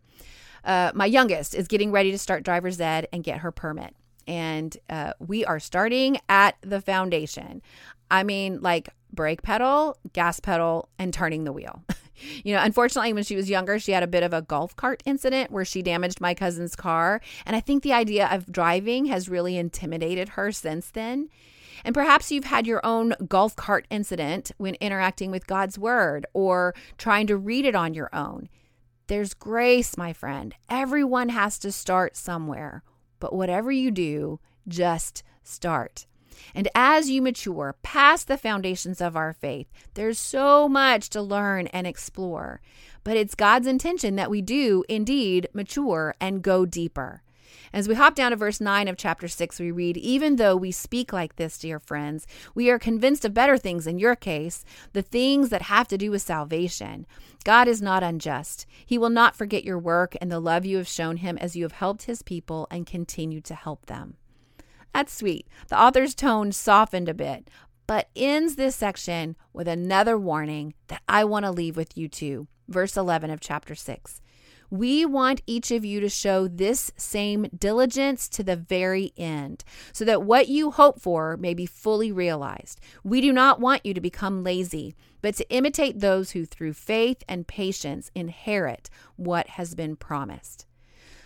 Uh, 0.64 0.92
my 0.94 1.08
youngest 1.08 1.56
is 1.56 1.68
getting 1.68 1.92
ready 1.92 2.12
to 2.12 2.20
start 2.20 2.44
driver's 2.44 2.80
ed 2.80 3.08
and 3.12 3.24
get 3.24 3.40
her 3.40 3.52
permit. 3.52 3.96
And 4.28 4.78
uh, 4.88 5.14
we 5.20 5.44
are 5.44 5.60
starting 5.60 6.20
at 6.30 6.56
the 6.62 6.80
foundation. 6.80 7.64
I 8.12 8.22
mean, 8.22 8.62
like 8.62 8.90
brake 9.12 9.42
pedal, 9.42 9.98
gas 10.14 10.40
pedal, 10.40 10.88
and 11.00 11.12
turning 11.12 11.46
the 11.46 11.52
wheel. 11.52 11.84
you 12.44 12.54
know, 12.54 12.62
unfortunately, 12.62 13.14
when 13.14 13.24
she 13.24 13.36
was 13.36 13.50
younger, 13.50 13.80
she 13.80 13.94
had 13.94 14.04
a 14.04 14.08
bit 14.08 14.22
of 14.22 14.32
a 14.32 14.44
golf 14.44 14.76
cart 14.76 15.02
incident 15.04 15.50
where 15.50 15.66
she 15.66 15.82
damaged 15.82 16.22
my 16.22 16.36
cousin's 16.36 16.76
car. 16.76 17.22
And 17.44 17.56
I 17.56 17.60
think 17.60 17.82
the 17.82 17.94
idea 17.94 18.28
of 18.28 18.52
driving 18.52 19.06
has 19.08 19.28
really 19.28 19.58
intimidated 19.58 20.30
her 20.30 20.52
since 20.52 20.92
then. 20.92 21.30
And 21.84 21.94
perhaps 21.94 22.32
you've 22.32 22.46
had 22.46 22.68
your 22.68 22.86
own 22.86 23.14
golf 23.28 23.56
cart 23.56 23.86
incident 23.90 24.52
when 24.58 24.76
interacting 24.76 25.32
with 25.32 25.48
God's 25.48 25.78
word 25.78 26.26
or 26.34 26.76
trying 26.98 27.28
to 27.28 27.38
read 27.38 27.66
it 27.66 27.76
on 27.76 27.94
your 27.94 28.10
own. 28.14 28.50
There's 29.08 29.34
grace, 29.34 29.98
my 29.98 30.14
friend. 30.14 30.56
Everyone 30.70 31.30
has 31.30 31.60
to 31.60 31.72
start 31.72 32.16
somewhere. 32.16 32.84
But 33.20 33.34
whatever 33.34 33.72
you 33.72 33.92
do, 33.92 34.40
just 34.68 35.24
start. 35.44 36.06
And 36.56 36.68
as 36.74 37.10
you 37.10 37.22
mature 37.22 37.76
past 37.84 38.28
the 38.28 38.38
foundations 38.38 39.02
of 39.02 39.16
our 39.16 39.34
faith, 39.34 39.68
there's 39.94 40.20
so 40.20 40.68
much 40.68 41.10
to 41.12 41.22
learn 41.22 41.68
and 41.68 41.86
explore. 41.86 42.62
But 43.04 43.18
it's 43.18 43.36
God's 43.36 43.68
intention 43.68 44.16
that 44.16 44.30
we 44.30 44.42
do 44.42 44.84
indeed 44.88 45.48
mature 45.54 46.16
and 46.20 46.42
go 46.42 46.66
deeper. 46.66 47.22
As 47.74 47.88
we 47.88 47.96
hop 47.96 48.16
down 48.16 48.32
to 48.32 48.36
verse 48.38 48.60
9 48.60 48.90
of 48.90 48.98
chapter 48.98 49.30
6, 49.30 49.60
we 49.60 49.72
read, 49.72 49.96
Even 49.96 50.36
though 50.36 50.58
we 50.58 50.72
speak 50.72 51.14
like 51.14 51.38
this, 51.38 51.58
dear 51.58 51.80
friends, 51.80 52.28
we 52.54 52.70
are 52.70 52.78
convinced 52.78 53.24
of 53.24 53.34
better 53.34 53.58
things 53.58 53.88
in 53.88 53.98
your 53.98 54.16
case, 54.16 54.66
the 54.92 55.02
things 55.02 55.50
that 55.50 55.64
have 55.64 55.88
to 55.88 55.98
do 55.98 56.12
with 56.12 56.22
salvation. 56.22 57.06
God 57.46 57.70
is 57.70 57.82
not 57.82 58.04
unjust. 58.04 58.66
He 58.86 58.98
will 58.98 59.10
not 59.10 59.38
forget 59.38 59.64
your 59.64 59.80
work 59.80 60.18
and 60.20 60.30
the 60.30 60.40
love 60.40 60.66
you 60.66 60.78
have 60.78 60.88
shown 60.88 61.18
him 61.18 61.38
as 61.38 61.56
you 61.56 61.64
have 61.64 61.72
helped 61.72 62.04
his 62.04 62.22
people 62.22 62.68
and 62.70 62.86
continue 62.86 63.40
to 63.42 63.56
help 63.56 63.86
them. 63.86 64.18
That's 64.94 65.14
sweet. 65.14 65.48
The 65.70 65.80
author's 65.80 66.14
tone 66.14 66.52
softened 66.52 67.08
a 67.08 67.14
bit, 67.14 67.50
but 67.88 68.10
ends 68.18 68.58
this 68.58 68.76
section 68.76 69.38
with 69.54 69.70
another 69.70 70.18
warning 70.18 70.74
that 70.88 71.02
I 71.08 71.24
want 71.24 71.46
to 71.46 71.52
leave 71.52 71.78
with 71.78 71.98
you 71.98 72.10
too. 72.10 72.48
Verse 72.68 72.98
11 72.98 73.30
of 73.30 73.40
chapter 73.40 73.76
6. 73.76 74.22
We 74.72 75.06
want 75.06 75.42
each 75.46 75.70
of 75.70 75.84
you 75.84 76.00
to 76.00 76.08
show 76.08 76.48
this 76.48 76.94
same 76.96 77.48
diligence 77.56 78.30
to 78.30 78.42
the 78.42 78.56
very 78.56 79.12
end, 79.18 79.66
so 79.92 80.06
that 80.06 80.24
what 80.24 80.48
you 80.48 80.72
hope 80.72 81.02
for 81.02 81.36
may 81.36 81.54
be 81.54 81.66
fully 81.66 82.10
realized. 82.10 82.80
We 83.04 83.20
do 83.20 83.34
not 83.34 83.60
want 83.60 83.86
you 83.86 83.94
to 83.94 84.00
become 84.00 84.46
lazy, 84.46 84.96
but 85.22 85.36
to 85.36 85.50
imitate 85.52 86.00
those 86.00 86.32
who, 86.32 86.46
through 86.46 86.72
faith 86.72 87.22
and 87.28 87.46
patience, 87.46 88.12
inherit 88.16 88.90
what 89.18 89.50
has 89.50 89.76
been 89.76 89.98
promised. 89.98 90.66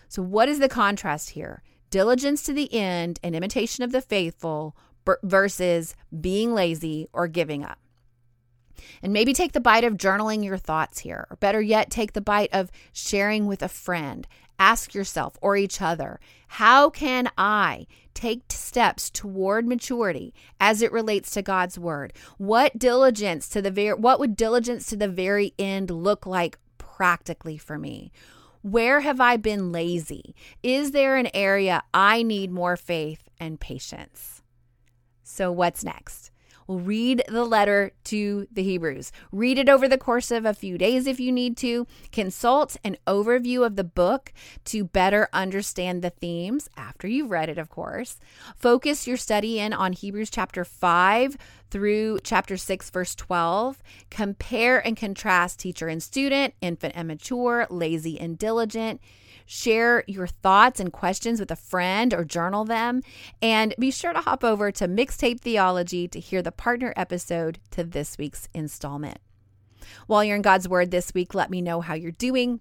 So, 0.09 0.23
what 0.23 0.49
is 0.49 0.57
the 0.57 0.67
contrast 0.67 1.29
here? 1.29 1.61
Diligence 1.91 2.41
to 2.43 2.53
the 2.53 2.73
end 2.73 3.19
and 3.21 3.35
imitation 3.35 3.83
of 3.83 3.91
the 3.91 4.01
faithful 4.01 4.75
versus 5.21 5.95
being 6.19 6.55
lazy 6.55 7.07
or 7.13 7.27
giving 7.27 7.63
up. 7.63 7.77
And 9.01 9.13
maybe 9.13 9.33
take 9.33 9.53
the 9.53 9.59
bite 9.59 9.83
of 9.83 9.97
journaling 9.97 10.43
your 10.43 10.57
thoughts 10.57 10.99
here, 10.99 11.27
or 11.29 11.37
better 11.37 11.61
yet, 11.61 11.89
take 11.89 12.13
the 12.13 12.21
bite 12.21 12.49
of 12.53 12.71
sharing 12.93 13.45
with 13.45 13.61
a 13.61 13.67
friend. 13.67 14.27
Ask 14.57 14.93
yourself 14.93 15.37
or 15.41 15.57
each 15.57 15.81
other, 15.81 16.19
how 16.47 16.89
can 16.89 17.29
I 17.37 17.87
take 18.13 18.43
steps 18.49 19.09
toward 19.09 19.67
maturity 19.67 20.33
as 20.59 20.81
it 20.81 20.91
relates 20.91 21.31
to 21.31 21.41
God's 21.41 21.77
word? 21.77 22.13
What 22.37 22.79
diligence 22.79 23.49
to 23.49 23.61
the 23.61 23.71
very 23.71 23.93
what 23.93 24.19
would 24.19 24.35
diligence 24.37 24.87
to 24.87 24.95
the 24.95 25.09
very 25.09 25.53
end 25.59 25.91
look 25.91 26.25
like 26.25 26.57
practically 26.77 27.57
for 27.57 27.77
me? 27.77 28.11
Where 28.61 29.01
have 29.01 29.21
I 29.21 29.37
been 29.37 29.71
lazy? 29.71 30.33
Is 30.63 30.91
there 30.91 31.17
an 31.17 31.29
area 31.35 31.83
I 31.93 32.23
need 32.23 32.51
more 32.51 32.77
faith 32.77 33.29
and 33.39 33.59
patience? 33.59 34.41
So, 35.21 35.51
what's 35.51 35.83
next? 35.83 36.31
Well, 36.67 36.79
read 36.79 37.23
the 37.27 37.45
letter 37.45 37.91
to 38.05 38.47
the 38.51 38.63
Hebrews. 38.63 39.11
Read 39.31 39.59
it 39.59 39.69
over 39.69 39.87
the 39.87 39.97
course 39.97 40.31
of 40.31 40.45
a 40.45 40.53
few 40.53 40.77
days 40.77 41.05
if 41.05 41.19
you 41.19 41.31
need 41.31 41.57
to. 41.57 41.85
Consult 42.11 42.77
an 42.83 42.97
overview 43.05 43.65
of 43.65 43.75
the 43.75 43.83
book 43.83 44.33
to 44.65 44.83
better 44.83 45.29
understand 45.31 46.01
the 46.01 46.09
themes 46.09 46.67
after 46.75 47.07
you've 47.07 47.29
read 47.29 47.49
it, 47.49 47.57
of 47.57 47.69
course. 47.69 48.17
Focus 48.55 49.05
your 49.05 49.17
study 49.17 49.59
in 49.59 49.73
on 49.73 49.93
Hebrews 49.93 50.29
chapter 50.31 50.65
5 50.65 51.37
through 51.71 52.19
chapter 52.23 52.57
6, 52.57 52.89
verse 52.89 53.15
12. 53.15 53.81
Compare 54.09 54.85
and 54.85 54.95
contrast 54.95 55.59
teacher 55.59 55.87
and 55.87 56.01
student, 56.01 56.53
infant 56.61 56.93
and 56.95 57.07
mature, 57.07 57.67
lazy 57.69 58.19
and 58.19 58.37
diligent 58.37 59.01
share 59.45 60.03
your 60.07 60.27
thoughts 60.27 60.79
and 60.79 60.91
questions 60.91 61.39
with 61.39 61.51
a 61.51 61.55
friend 61.55 62.13
or 62.13 62.25
journal 62.25 62.65
them. 62.65 63.01
And 63.41 63.73
be 63.79 63.91
sure 63.91 64.13
to 64.13 64.21
hop 64.21 64.43
over 64.43 64.71
to 64.71 64.87
Mixtape 64.87 65.41
Theology 65.41 66.07
to 66.07 66.19
hear 66.19 66.41
the 66.41 66.51
partner 66.51 66.93
episode 66.95 67.59
to 67.71 67.83
this 67.83 68.17
week's 68.17 68.49
installment. 68.53 69.19
While 70.07 70.23
you're 70.23 70.35
in 70.35 70.41
God's 70.41 70.67
Word 70.67 70.91
this 70.91 71.13
week, 71.13 71.35
let 71.35 71.49
me 71.49 71.61
know 71.61 71.81
how 71.81 71.93
you're 71.93 72.11
doing. 72.11 72.59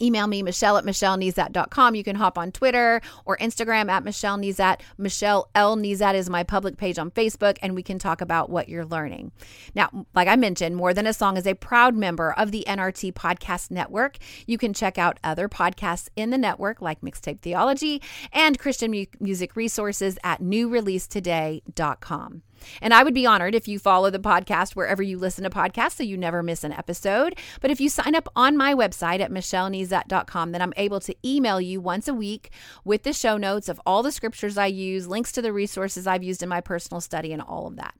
Email 0.00 0.26
me, 0.26 0.42
Michelle 0.42 0.76
at 0.76 0.84
MichelleNezat.com. 0.84 1.94
You 1.94 2.04
can 2.04 2.16
hop 2.16 2.38
on 2.38 2.52
Twitter 2.52 3.00
or 3.24 3.36
Instagram 3.38 3.90
at 3.90 4.04
Michelle 4.04 4.38
Nezat. 4.38 4.80
Michelle 4.98 5.48
L. 5.54 5.76
Nezat 5.76 6.14
is 6.14 6.28
my 6.28 6.42
public 6.42 6.76
page 6.76 6.98
on 6.98 7.10
Facebook, 7.10 7.58
and 7.62 7.74
we 7.74 7.82
can 7.82 7.98
talk 7.98 8.20
about 8.20 8.50
what 8.50 8.68
you're 8.68 8.84
learning. 8.84 9.32
Now, 9.74 10.06
like 10.14 10.28
I 10.28 10.36
mentioned, 10.36 10.76
More 10.76 10.94
Than 10.94 11.06
a 11.06 11.12
Song 11.12 11.36
is 11.36 11.46
a 11.46 11.54
proud 11.54 11.94
member 11.94 12.32
of 12.32 12.50
the 12.50 12.64
NRT 12.66 13.12
Podcast 13.12 13.70
Network. 13.70 14.18
You 14.46 14.58
can 14.58 14.74
check 14.74 14.98
out 14.98 15.18
other 15.24 15.48
podcasts 15.48 16.08
in 16.16 16.30
the 16.30 16.38
network, 16.38 16.80
like 16.80 17.00
Mixtape 17.00 17.40
Theology 17.40 18.02
and 18.32 18.58
Christian 18.58 18.90
mu- 18.90 19.04
music 19.20 19.56
resources 19.56 20.18
at 20.24 20.40
newreleasetoday.com. 20.40 22.42
And 22.80 22.94
I 22.94 23.02
would 23.02 23.14
be 23.14 23.26
honored 23.26 23.54
if 23.54 23.68
you 23.68 23.78
follow 23.78 24.10
the 24.10 24.18
podcast 24.18 24.76
wherever 24.76 25.02
you 25.02 25.18
listen 25.18 25.44
to 25.44 25.50
podcasts 25.50 25.96
so 25.96 26.02
you 26.02 26.16
never 26.16 26.42
miss 26.42 26.64
an 26.64 26.72
episode. 26.72 27.36
But 27.60 27.70
if 27.70 27.80
you 27.80 27.88
sign 27.88 28.14
up 28.14 28.28
on 28.34 28.56
my 28.56 28.74
website 28.74 29.20
at 29.20 29.30
michellenezat.com, 29.30 30.52
then 30.52 30.62
I'm 30.62 30.74
able 30.76 31.00
to 31.00 31.14
email 31.24 31.60
you 31.60 31.80
once 31.80 32.08
a 32.08 32.14
week 32.14 32.50
with 32.84 33.02
the 33.02 33.12
show 33.12 33.36
notes 33.36 33.68
of 33.68 33.80
all 33.86 34.02
the 34.02 34.12
scriptures 34.12 34.58
I 34.58 34.66
use, 34.66 35.06
links 35.06 35.32
to 35.32 35.42
the 35.42 35.52
resources 35.52 36.06
I've 36.06 36.22
used 36.22 36.42
in 36.42 36.48
my 36.48 36.60
personal 36.60 37.00
study, 37.00 37.32
and 37.32 37.42
all 37.42 37.66
of 37.66 37.76
that. 37.76 37.94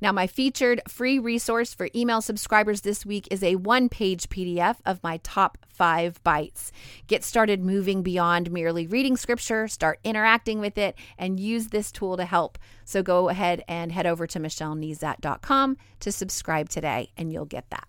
Now, 0.00 0.12
my 0.12 0.26
featured 0.26 0.80
free 0.88 1.18
resource 1.18 1.74
for 1.74 1.88
email 1.94 2.20
subscribers 2.20 2.82
this 2.82 3.06
week 3.06 3.28
is 3.30 3.42
a 3.42 3.56
one 3.56 3.88
page 3.88 4.28
PDF 4.28 4.76
of 4.84 5.02
my 5.02 5.18
top 5.22 5.58
five 5.68 6.22
bites. 6.22 6.72
Get 7.06 7.24
started 7.24 7.64
moving 7.64 8.02
beyond 8.02 8.50
merely 8.50 8.86
reading 8.86 9.16
scripture, 9.16 9.68
start 9.68 9.98
interacting 10.04 10.60
with 10.60 10.78
it, 10.78 10.96
and 11.18 11.40
use 11.40 11.68
this 11.68 11.90
tool 11.90 12.16
to 12.16 12.24
help. 12.24 12.58
So 12.84 13.02
go 13.02 13.28
ahead 13.28 13.62
and 13.68 13.92
head 13.92 14.06
over 14.06 14.26
to 14.26 14.38
michellenezat.com 14.38 15.76
to 16.00 16.12
subscribe 16.12 16.68
today, 16.68 17.10
and 17.16 17.32
you'll 17.32 17.44
get 17.46 17.70
that. 17.70 17.88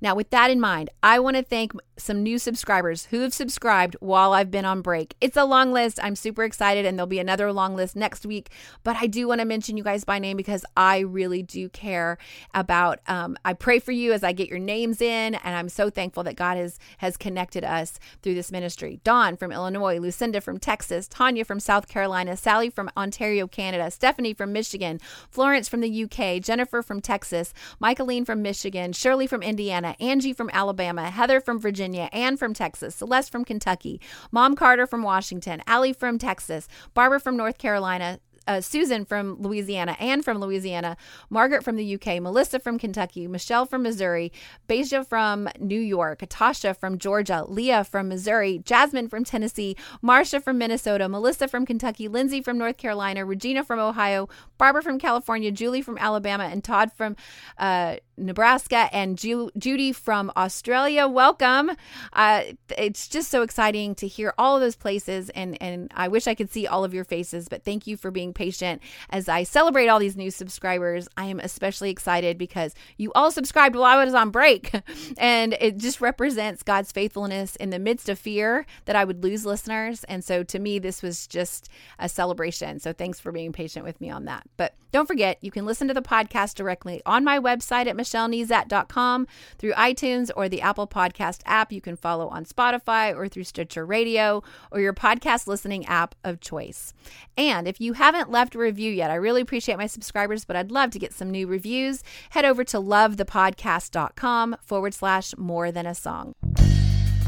Now, 0.00 0.14
with 0.14 0.30
that 0.30 0.50
in 0.50 0.60
mind, 0.60 0.90
I 1.02 1.18
want 1.18 1.36
to 1.36 1.42
thank 1.42 1.72
some 1.98 2.22
new 2.22 2.38
subscribers 2.38 3.06
who 3.06 3.20
have 3.20 3.34
subscribed 3.34 3.96
while 4.00 4.32
I've 4.32 4.50
been 4.50 4.64
on 4.64 4.80
break. 4.80 5.14
It's 5.20 5.36
a 5.36 5.44
long 5.44 5.72
list. 5.72 6.00
I'm 6.02 6.16
super 6.16 6.44
excited, 6.44 6.86
and 6.86 6.98
there'll 6.98 7.06
be 7.06 7.18
another 7.18 7.52
long 7.52 7.74
list 7.74 7.94
next 7.94 8.24
week. 8.24 8.50
But 8.82 8.96
I 9.00 9.06
do 9.06 9.28
want 9.28 9.40
to 9.40 9.44
mention 9.44 9.76
you 9.76 9.84
guys 9.84 10.04
by 10.04 10.18
name 10.18 10.36
because 10.36 10.64
I 10.76 11.00
really 11.00 11.42
do 11.42 11.68
care 11.68 12.18
about. 12.54 13.00
Um, 13.06 13.36
I 13.44 13.52
pray 13.52 13.78
for 13.78 13.92
you 13.92 14.12
as 14.12 14.24
I 14.24 14.32
get 14.32 14.48
your 14.48 14.58
names 14.58 15.00
in, 15.00 15.34
and 15.34 15.54
I'm 15.54 15.68
so 15.68 15.90
thankful 15.90 16.24
that 16.24 16.36
God 16.36 16.56
has 16.56 16.78
has 16.98 17.16
connected 17.16 17.64
us 17.64 17.98
through 18.22 18.34
this 18.34 18.50
ministry. 18.50 19.00
Dawn 19.04 19.36
from 19.36 19.52
Illinois, 19.52 19.98
Lucinda 19.98 20.40
from 20.40 20.58
Texas, 20.58 21.08
Tanya 21.08 21.44
from 21.44 21.60
South 21.60 21.88
Carolina, 21.88 22.36
Sally 22.36 22.70
from 22.70 22.90
Ontario, 22.96 23.46
Canada, 23.46 23.90
Stephanie 23.90 24.34
from 24.34 24.52
Michigan, 24.52 24.98
Florence 25.30 25.68
from 25.68 25.80
the 25.80 26.04
UK, 26.04 26.42
Jennifer 26.42 26.82
from 26.82 27.00
Texas, 27.00 27.52
Michaeline 27.82 28.24
from 28.24 28.42
Michigan, 28.42 28.92
Shirley 28.92 29.26
from 29.26 29.42
Indiana, 29.42 29.89
Angie 29.98 30.32
from 30.32 30.50
Alabama, 30.52 31.10
Heather 31.10 31.40
from 31.40 31.58
Virginia. 31.58 31.70
Virginia, 31.80 32.10
Ann 32.12 32.36
from 32.36 32.52
Texas, 32.52 32.96
Celeste 32.96 33.32
from 33.32 33.44
Kentucky, 33.44 34.00
Mom 34.30 34.54
Carter 34.54 34.86
from 34.86 35.02
Washington, 35.02 35.62
Allie 35.66 35.92
from 35.92 36.18
Texas, 36.18 36.68
Barbara 36.94 37.18
from 37.18 37.36
North 37.36 37.58
Carolina, 37.58 38.20
uh, 38.46 38.60
Susan 38.60 39.04
from 39.04 39.36
Louisiana, 39.40 39.96
Anne 40.00 40.22
from 40.22 40.38
Louisiana, 40.38 40.96
Margaret 41.28 41.62
from 41.62 41.76
the 41.76 41.94
UK, 41.94 42.20
Melissa 42.20 42.58
from 42.58 42.78
Kentucky, 42.78 43.26
Michelle 43.26 43.66
from 43.66 43.82
Missouri, 43.82 44.32
Beja 44.68 45.06
from 45.06 45.48
New 45.58 45.80
York, 45.80 46.20
Tasha 46.20 46.76
from 46.76 46.98
Georgia, 46.98 47.44
Leah 47.46 47.84
from 47.84 48.08
Missouri, 48.08 48.58
Jasmine 48.64 49.08
from 49.08 49.24
Tennessee, 49.24 49.76
Marcia 50.02 50.40
from 50.40 50.58
Minnesota, 50.58 51.08
Melissa 51.08 51.48
from 51.48 51.66
Kentucky, 51.66 52.08
Lindsay 52.08 52.40
from 52.40 52.58
North 52.58 52.76
Carolina, 52.76 53.24
Regina 53.24 53.64
from 53.64 53.78
Ohio, 53.78 54.28
Barbara 54.58 54.82
from 54.82 54.98
California, 54.98 55.50
Julie 55.50 55.82
from 55.82 55.98
Alabama, 55.98 56.44
and 56.44 56.64
Todd 56.64 56.92
from 56.92 57.16
uh, 57.58 57.96
Nebraska, 58.16 58.88
and 58.92 59.16
Ju- 59.18 59.50
Judy 59.56 59.92
from 59.92 60.30
Australia. 60.36 61.06
Welcome. 61.06 61.72
Uh, 62.12 62.42
it's 62.76 63.08
just 63.08 63.30
so 63.30 63.42
exciting 63.42 63.94
to 63.96 64.06
hear 64.06 64.34
all 64.38 64.56
of 64.56 64.60
those 64.60 64.76
places, 64.76 65.30
and, 65.30 65.60
and 65.62 65.90
I 65.94 66.08
wish 66.08 66.26
I 66.26 66.34
could 66.34 66.50
see 66.50 66.66
all 66.66 66.84
of 66.84 66.94
your 66.94 67.04
faces, 67.04 67.48
but 67.48 67.64
thank 67.64 67.86
you 67.86 67.96
for 67.96 68.10
being 68.30 68.50
patient 68.50 68.82
as 69.10 69.28
I 69.28 69.42
celebrate 69.44 69.88
all 69.88 69.98
these 69.98 70.16
new 70.16 70.30
subscribers. 70.30 71.08
I 71.16 71.26
am 71.26 71.40
especially 71.40 71.90
excited 71.90 72.38
because 72.38 72.74
you 72.96 73.12
all 73.14 73.30
subscribed 73.30 73.74
while 73.74 73.84
I 73.98 74.04
was 74.04 74.14
on 74.14 74.30
break, 74.30 74.72
and 75.18 75.54
it 75.60 75.78
just 75.78 76.00
represents 76.00 76.62
God's 76.62 76.92
faithfulness 76.92 77.56
in 77.56 77.70
the 77.70 77.78
midst 77.78 78.08
of 78.08 78.18
fear 78.18 78.66
that 78.84 78.96
I 78.96 79.04
would 79.04 79.22
lose 79.22 79.44
listeners. 79.44 80.04
And 80.04 80.24
so 80.24 80.42
to 80.44 80.58
me, 80.58 80.78
this 80.78 81.02
was 81.02 81.26
just 81.26 81.68
a 81.98 82.08
celebration. 82.08 82.80
So 82.80 82.92
thanks 82.92 83.20
for 83.20 83.32
being 83.32 83.52
patient 83.52 83.84
with 83.84 84.00
me 84.00 84.10
on 84.10 84.24
that. 84.26 84.44
But 84.56 84.74
don't 84.92 85.06
forget, 85.06 85.38
you 85.40 85.50
can 85.50 85.66
listen 85.66 85.88
to 85.88 85.94
the 85.94 86.02
podcast 86.02 86.54
directly 86.54 87.02
on 87.06 87.24
my 87.24 87.38
website 87.38 87.86
at 87.86 87.96
michellenezat.com 87.96 89.26
through 89.58 89.72
iTunes 89.72 90.30
or 90.36 90.48
the 90.48 90.60
Apple 90.60 90.86
Podcast 90.86 91.40
app. 91.46 91.72
You 91.72 91.80
can 91.80 91.96
follow 91.96 92.28
on 92.28 92.44
Spotify 92.44 93.14
or 93.14 93.28
through 93.28 93.44
Stitcher 93.44 93.86
Radio 93.86 94.42
or 94.70 94.80
your 94.80 94.92
podcast 94.92 95.46
listening 95.46 95.86
app 95.86 96.14
of 96.24 96.40
choice. 96.40 96.92
And 97.36 97.68
if 97.68 97.80
you 97.80 97.94
haven't 97.94 98.30
left 98.30 98.54
a 98.54 98.58
review 98.58 98.90
yet, 98.92 99.10
I 99.10 99.14
really 99.14 99.40
appreciate 99.40 99.78
my 99.78 99.86
subscribers, 99.86 100.44
but 100.44 100.56
I'd 100.56 100.70
love 100.70 100.90
to 100.90 100.98
get 100.98 101.12
some 101.12 101.30
new 101.30 101.46
reviews. 101.46 102.02
Head 102.30 102.44
over 102.44 102.64
to 102.64 102.78
lovethepodcast.com 102.78 104.56
forward 104.62 104.94
slash 104.94 105.34
more 105.36 105.70
than 105.70 105.86
a 105.86 105.94
song. 105.94 106.34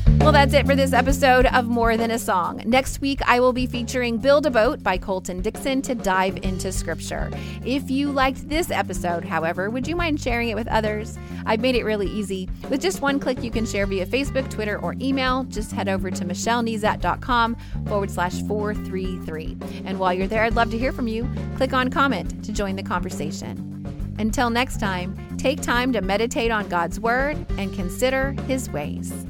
Well, 0.07 0.31
that's 0.31 0.55
it 0.55 0.67
for 0.67 0.77
this 0.77 0.93
episode 0.93 1.47
of 1.47 1.67
More 1.67 1.97
Than 1.97 2.13
a 2.13 2.19
Song. 2.19 2.63
Next 2.65 3.01
week, 3.01 3.21
I 3.27 3.41
will 3.41 3.53
be 3.53 3.67
featuring 3.67 4.19
Build 4.19 4.47
a 4.47 4.51
Boat 4.51 4.83
by 4.83 4.97
Colton 4.97 5.43
Dixon 5.43 5.83
to 5.83 5.97
dive 5.97 6.39
into 6.45 6.71
scripture. 6.71 7.29
If 7.65 7.91
you 7.91 8.13
liked 8.13 8.49
this 8.49 8.71
episode, 8.71 9.25
however, 9.25 9.69
would 9.69 9.87
you 9.87 9.97
mind 9.97 10.21
sharing 10.21 10.49
it 10.49 10.55
with 10.55 10.69
others? 10.69 11.19
I've 11.45 11.61
made 11.61 11.75
it 11.75 11.85
really 11.85 12.07
easy. 12.07 12.49
With 12.71 12.81
just 12.81 13.03
one 13.03 13.19
click, 13.19 13.43
you 13.43 13.51
can 13.51 13.67
share 13.67 13.85
via 13.85 14.07
Facebook, 14.07 14.49
Twitter, 14.49 14.79
or 14.79 14.95
email. 15.01 15.43
Just 15.45 15.73
head 15.73 15.89
over 15.89 16.09
to 16.11 16.25
michellenezat.com 16.25 17.57
forward 17.89 18.11
slash 18.11 18.43
433. 18.43 19.57
And 19.85 19.99
while 19.99 20.15
you're 20.15 20.29
there, 20.29 20.45
I'd 20.45 20.55
love 20.55 20.71
to 20.71 20.79
hear 20.79 20.93
from 20.93 21.09
you. 21.09 21.29
Click 21.57 21.73
on 21.73 21.91
comment 21.91 22.45
to 22.45 22.53
join 22.53 22.77
the 22.77 22.83
conversation. 22.83 24.15
Until 24.19 24.51
next 24.51 24.79
time, 24.79 25.17
take 25.37 25.61
time 25.61 25.93
to 25.95 26.01
meditate 26.01 26.53
on 26.53 26.69
God's 26.69 27.01
Word 27.01 27.45
and 27.59 27.75
consider 27.75 28.33
His 28.47 28.71
ways. 28.71 29.27